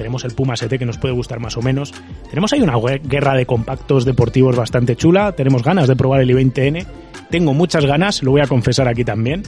tenemos 0.00 0.24
el 0.24 0.32
Puma 0.32 0.54
ST 0.54 0.78
que 0.78 0.86
nos 0.86 0.96
puede 0.96 1.12
gustar 1.12 1.40
más 1.40 1.58
o 1.58 1.60
menos. 1.60 1.92
Tenemos 2.30 2.50
ahí 2.54 2.62
una 2.62 2.78
guerra 3.02 3.34
de 3.34 3.44
compactos 3.44 4.06
deportivos 4.06 4.56
bastante 4.56 4.96
chula. 4.96 5.32
Tenemos 5.32 5.62
ganas 5.62 5.88
de 5.88 5.94
probar 5.94 6.22
el 6.22 6.30
i20N. 6.30 6.86
Tengo 7.28 7.52
muchas 7.52 7.84
ganas, 7.84 8.22
lo 8.22 8.30
voy 8.30 8.40
a 8.40 8.46
confesar 8.46 8.88
aquí 8.88 9.04
también, 9.04 9.42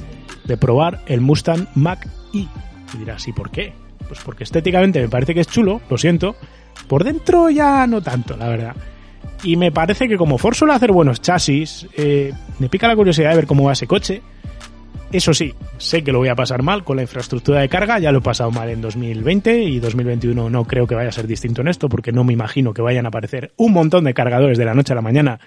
de 0.44 0.58
probar 0.58 1.00
el 1.06 1.22
Mustang 1.22 1.68
Mach 1.74 2.04
E. 2.34 2.46
Y 2.94 2.98
dirás, 2.98 3.26
¿y 3.28 3.32
por 3.32 3.50
qué? 3.50 3.72
Pues 4.06 4.20
porque 4.22 4.44
estéticamente 4.44 5.00
me 5.00 5.08
parece 5.08 5.32
que 5.32 5.40
es 5.40 5.48
chulo, 5.48 5.80
lo 5.88 5.96
siento. 5.96 6.36
Por 6.86 7.02
dentro 7.02 7.48
ya 7.48 7.86
no 7.86 8.02
tanto, 8.02 8.36
la 8.36 8.48
verdad. 8.50 8.76
Y 9.44 9.56
me 9.56 9.72
parece 9.72 10.08
que 10.08 10.16
como 10.16 10.38
Ford 10.38 10.54
suele 10.54 10.74
hacer 10.74 10.92
buenos 10.92 11.20
chasis, 11.20 11.86
eh, 11.96 12.32
me 12.58 12.68
pica 12.68 12.86
la 12.86 12.94
curiosidad 12.94 13.30
de 13.30 13.36
ver 13.36 13.46
cómo 13.46 13.64
va 13.64 13.72
ese 13.72 13.86
coche. 13.86 14.22
Eso 15.10 15.34
sí, 15.34 15.52
sé 15.76 16.02
que 16.02 16.10
lo 16.10 16.18
voy 16.18 16.28
a 16.28 16.34
pasar 16.34 16.62
mal 16.62 16.84
con 16.84 16.96
la 16.96 17.02
infraestructura 17.02 17.60
de 17.60 17.68
carga, 17.68 17.98
ya 17.98 18.12
lo 18.12 18.18
he 18.18 18.22
pasado 18.22 18.50
mal 18.50 18.70
en 18.70 18.80
2020 18.80 19.62
y 19.64 19.78
2021 19.78 20.48
no 20.48 20.64
creo 20.64 20.86
que 20.86 20.94
vaya 20.94 21.10
a 21.10 21.12
ser 21.12 21.26
distinto 21.26 21.60
en 21.60 21.68
esto 21.68 21.90
porque 21.90 22.12
no 22.12 22.24
me 22.24 22.32
imagino 22.32 22.72
que 22.72 22.80
vayan 22.80 23.04
a 23.04 23.08
aparecer 23.08 23.52
un 23.58 23.72
montón 23.72 24.04
de 24.04 24.14
cargadores 24.14 24.56
de 24.56 24.64
la 24.64 24.72
noche 24.72 24.94
a 24.94 24.96
la 24.96 25.02
mañana 25.02 25.38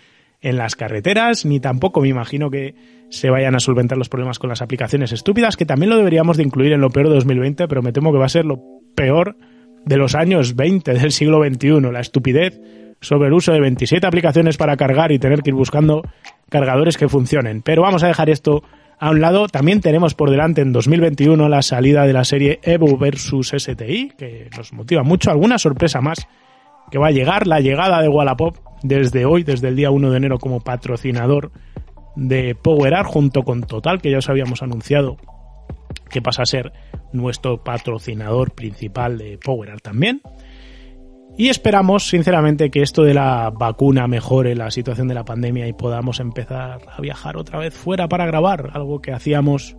en 0.41 0.58
las 0.58 0.75
carreteras, 0.75 1.45
ni 1.45 1.60
tampoco 1.60 2.01
me 2.01 2.10
imagino 2.10 2.51
que 2.51 2.75
se 3.10 3.31
vayan 3.31 3.55
a 3.55 3.60
solventar 3.60 3.97
los 3.97 4.10
problemas 4.10 4.38
con 4.38 4.51
las 4.51 4.62
aplicaciones 4.62 5.12
estúpidas, 5.12 5.58
que 5.58 5.65
también 5.65 5.89
lo 5.89 5.97
deberíamos 5.97 6.38
de 6.38 6.43
incluir 6.43 6.73
en 6.73 6.81
lo 6.81 6.91
peor 6.91 7.10
de 7.10 7.15
2020, 7.15 7.67
pero 7.67 7.81
me 7.81 7.91
temo 7.91 8.12
que 8.12 8.19
va 8.19 8.25
a 8.25 8.29
ser 8.29 8.45
lo 8.45 8.62
peor 8.93 9.36
de 9.86 9.97
los 9.97 10.13
años 10.13 10.55
20 10.55 10.93
del 10.93 11.12
siglo 11.12 11.43
XXI, 11.43 11.81
la 11.91 12.01
estupidez 12.01 12.62
sobre 13.05 13.27
el 13.27 13.33
uso 13.33 13.53
de 13.53 13.59
27 13.59 14.05
aplicaciones 14.05 14.57
para 14.57 14.77
cargar 14.77 15.11
y 15.11 15.19
tener 15.19 15.41
que 15.41 15.51
ir 15.51 15.55
buscando 15.55 16.01
cargadores 16.49 16.97
que 16.97 17.07
funcionen. 17.07 17.61
Pero 17.61 17.81
vamos 17.81 18.03
a 18.03 18.07
dejar 18.07 18.29
esto 18.29 18.63
a 18.99 19.11
un 19.11 19.19
lado, 19.19 19.47
también 19.47 19.81
tenemos 19.81 20.13
por 20.13 20.29
delante 20.29 20.61
en 20.61 20.71
2021 20.71 21.49
la 21.49 21.61
salida 21.61 22.05
de 22.05 22.13
la 22.13 22.23
serie 22.23 22.59
Evo 22.63 22.97
versus 22.97 23.49
STI, 23.49 24.11
que 24.17 24.49
nos 24.55 24.71
motiva 24.71 25.03
mucho. 25.03 25.31
Alguna 25.31 25.57
sorpresa 25.57 25.99
más 26.01 26.27
que 26.89 26.97
va 26.97 27.07
a 27.07 27.11
llegar, 27.11 27.45
la 27.45 27.59
llegada 27.59 28.01
de 28.01 28.07
Wallapop 28.07 28.57
desde 28.83 29.25
hoy, 29.25 29.43
desde 29.43 29.67
el 29.67 29.75
día 29.75 29.91
1 29.91 30.11
de 30.11 30.17
enero 30.17 30.37
como 30.37 30.61
patrocinador 30.61 31.51
de 32.15 32.55
PowerArt 32.55 33.07
junto 33.07 33.43
con 33.43 33.63
Total, 33.63 34.01
que 34.01 34.11
ya 34.11 34.19
os 34.19 34.29
habíamos 34.29 34.63
anunciado 34.63 35.17
que 36.09 36.21
pasa 36.21 36.43
a 36.43 36.45
ser 36.45 36.71
nuestro 37.11 37.63
patrocinador 37.63 38.51
principal 38.51 39.17
de 39.17 39.37
PowerArt 39.37 39.81
también. 39.81 40.21
Y 41.37 41.49
esperamos, 41.49 42.07
sinceramente, 42.07 42.69
que 42.69 42.81
esto 42.81 43.03
de 43.03 43.13
la 43.13 43.49
vacuna 43.49 44.07
mejore 44.07 44.55
la 44.55 44.71
situación 44.71 45.09
de 45.09 45.15
la 45.15 45.25
pandemia 45.25 45.67
y 45.67 45.73
podamos 45.73 46.21
empezar 46.21 46.79
a 46.87 47.01
viajar 47.01 47.35
otra 47.35 47.59
vez 47.59 47.73
fuera 47.73 48.07
para 48.07 48.25
grabar, 48.25 48.69
algo 48.73 49.01
que 49.01 49.11
hacíamos 49.11 49.75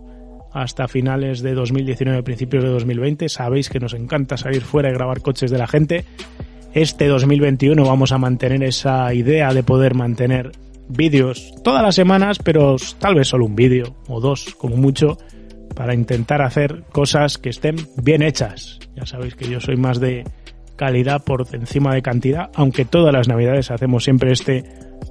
hasta 0.53 0.87
finales 0.87 1.41
de 1.41 1.55
2019, 1.55 2.21
principios 2.21 2.63
de 2.63 2.69
2020. 2.69 3.27
Sabéis 3.29 3.69
que 3.69 3.79
nos 3.79 3.93
encanta 3.93 4.37
salir 4.37 4.61
fuera 4.61 4.89
y 4.89 4.93
grabar 4.93 5.21
coches 5.21 5.49
de 5.49 5.57
la 5.57 5.67
gente. 5.67 6.05
Este 6.73 7.07
2021 7.07 7.83
vamos 7.83 8.11
a 8.11 8.19
mantener 8.19 8.63
esa 8.63 9.11
idea 9.13 9.51
de 9.51 9.63
poder 9.63 9.95
mantener 9.95 10.51
vídeos 10.89 11.53
todas 11.63 11.81
las 11.81 11.95
semanas, 11.95 12.37
pero 12.37 12.75
tal 12.99 13.15
vez 13.15 13.29
solo 13.29 13.45
un 13.45 13.55
vídeo 13.55 13.95
o 14.07 14.21
dos 14.21 14.55
como 14.55 14.77
mucho 14.77 15.17
para 15.75 15.95
intentar 15.95 16.41
hacer 16.41 16.83
cosas 16.91 17.37
que 17.39 17.49
estén 17.49 17.75
bien 17.97 18.21
hechas. 18.21 18.79
Ya 18.95 19.07
sabéis 19.07 19.35
que 19.35 19.49
yo 19.49 19.59
soy 19.59 19.75
más 19.75 19.99
de 19.99 20.23
calidad 20.77 21.21
por 21.21 21.45
encima 21.51 21.93
de 21.93 22.01
cantidad, 22.01 22.49
aunque 22.55 22.85
todas 22.85 23.13
las 23.13 23.27
navidades 23.27 23.71
hacemos 23.71 24.05
siempre 24.05 24.31
este 24.31 24.63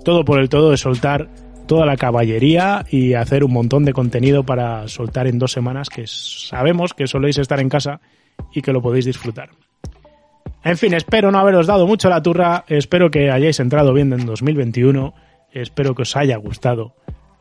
todo 0.04 0.24
por 0.24 0.40
el 0.40 0.48
todo 0.48 0.70
de 0.70 0.78
soltar 0.78 1.28
toda 1.66 1.84
la 1.84 1.96
caballería 1.96 2.86
y 2.90 3.14
hacer 3.14 3.44
un 3.44 3.52
montón 3.52 3.84
de 3.84 3.92
contenido 3.92 4.44
para 4.44 4.88
soltar 4.88 5.26
en 5.26 5.38
dos 5.38 5.52
semanas 5.52 5.90
que 5.90 6.06
sabemos 6.06 6.94
que 6.94 7.06
soléis 7.06 7.38
estar 7.38 7.60
en 7.60 7.68
casa 7.68 8.00
y 8.54 8.62
que 8.62 8.72
lo 8.72 8.80
podéis 8.80 9.04
disfrutar. 9.04 9.50
En 10.64 10.76
fin, 10.76 10.94
espero 10.94 11.30
no 11.30 11.38
haberos 11.38 11.66
dado 11.66 11.86
mucho 11.86 12.08
la 12.08 12.22
turra, 12.22 12.64
espero 12.68 13.10
que 13.10 13.30
hayáis 13.30 13.60
entrado 13.60 13.92
bien 13.92 14.12
en 14.12 14.26
2021, 14.26 15.14
espero 15.52 15.94
que 15.94 16.02
os 16.02 16.16
haya 16.16 16.36
gustado 16.36 16.94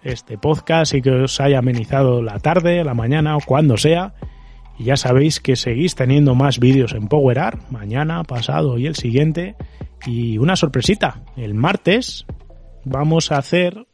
este 0.03 0.37
podcast 0.37 0.93
y 0.93 1.01
que 1.01 1.11
os 1.11 1.39
haya 1.41 1.59
amenizado 1.59 2.21
la 2.21 2.39
tarde, 2.39 2.83
la 2.83 2.93
mañana 2.93 3.37
o 3.37 3.39
cuando 3.41 3.77
sea 3.77 4.13
Y 4.77 4.85
ya 4.85 4.97
sabéis 4.97 5.39
que 5.39 5.55
seguís 5.55 5.95
teniendo 5.95 6.35
más 6.35 6.59
vídeos 6.59 6.93
en 6.93 7.07
Power 7.07 7.57
mañana, 7.69 8.23
pasado 8.23 8.77
y 8.77 8.87
el 8.87 8.95
siguiente. 8.95 9.55
Y 10.05 10.37
una 10.37 10.55
sorpresita, 10.55 11.23
el 11.37 11.53
martes 11.53 12.25
vamos 12.83 13.31
a 13.31 13.37
hacer 13.37 13.87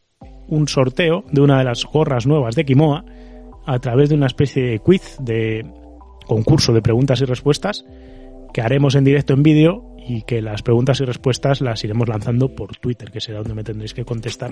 un 0.48 0.68
sorteo 0.68 1.24
de 1.32 1.42
una 1.42 1.60
de 1.60 1.64
las 1.64 1.86
gorras 1.86 2.28
nuevas 2.28 2.56
de 2.56 2.66
Kimoa 2.66 3.06
a 3.66 3.80
través 3.80 4.10
de 4.10 4.16
una 4.16 4.28
especie 4.28 4.64
de 4.64 4.80
quiz 4.80 5.18
de 5.20 5.66
concurso 6.26 6.74
de 6.74 6.82
preguntas 6.82 7.22
y 7.22 7.26
respuestas 7.26 7.86
que 8.54 8.62
haremos 8.62 8.96
en 8.96 9.04
directo 9.04 9.34
en 9.34 9.44
vídeo 9.44 9.96
y 10.08 10.24
que 10.24 10.42
las 10.42 10.62
preguntas 10.62 11.00
y 11.00 11.06
respuestas 11.06 11.62
las 11.62 11.84
iremos 11.84 12.10
lanzando 12.10 12.54
por 12.54 12.76
Twitter, 12.78 13.12
que 13.12 13.22
será 13.22 13.40
donde 13.40 13.54
me 13.54 13.64
tendréis 13.64 13.94
que 13.94 14.04
contestar 14.04 14.52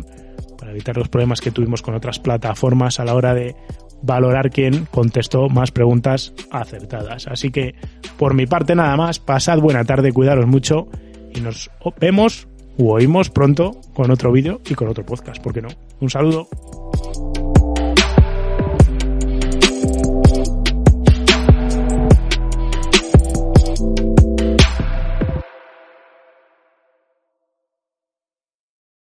para 0.57 0.71
evitar 0.71 0.95
los 0.95 1.09
problemas 1.09 1.41
que 1.41 1.51
tuvimos 1.51 1.81
con 1.81 1.95
otras 1.95 2.19
plataformas 2.19 2.99
a 2.99 3.05
la 3.05 3.15
hora 3.15 3.33
de 3.33 3.55
valorar 4.01 4.49
quién 4.49 4.85
contestó 4.91 5.49
más 5.49 5.71
preguntas 5.71 6.33
acertadas. 6.51 7.27
Así 7.27 7.51
que 7.51 7.75
por 8.17 8.33
mi 8.33 8.45
parte 8.45 8.75
nada 8.75 8.95
más, 8.97 9.19
pasad 9.19 9.59
buena 9.59 9.83
tarde, 9.85 10.11
cuidaros 10.11 10.47
mucho 10.47 10.87
y 11.33 11.41
nos 11.41 11.69
vemos 11.99 12.47
o 12.77 12.93
oímos 12.93 13.29
pronto 13.29 13.79
con 13.93 14.11
otro 14.11 14.31
vídeo 14.31 14.61
y 14.69 14.75
con 14.75 14.87
otro 14.87 15.05
podcast, 15.05 15.41
¿por 15.41 15.53
qué 15.53 15.61
no? 15.61 15.69
Un 15.99 16.09
saludo. 16.09 16.47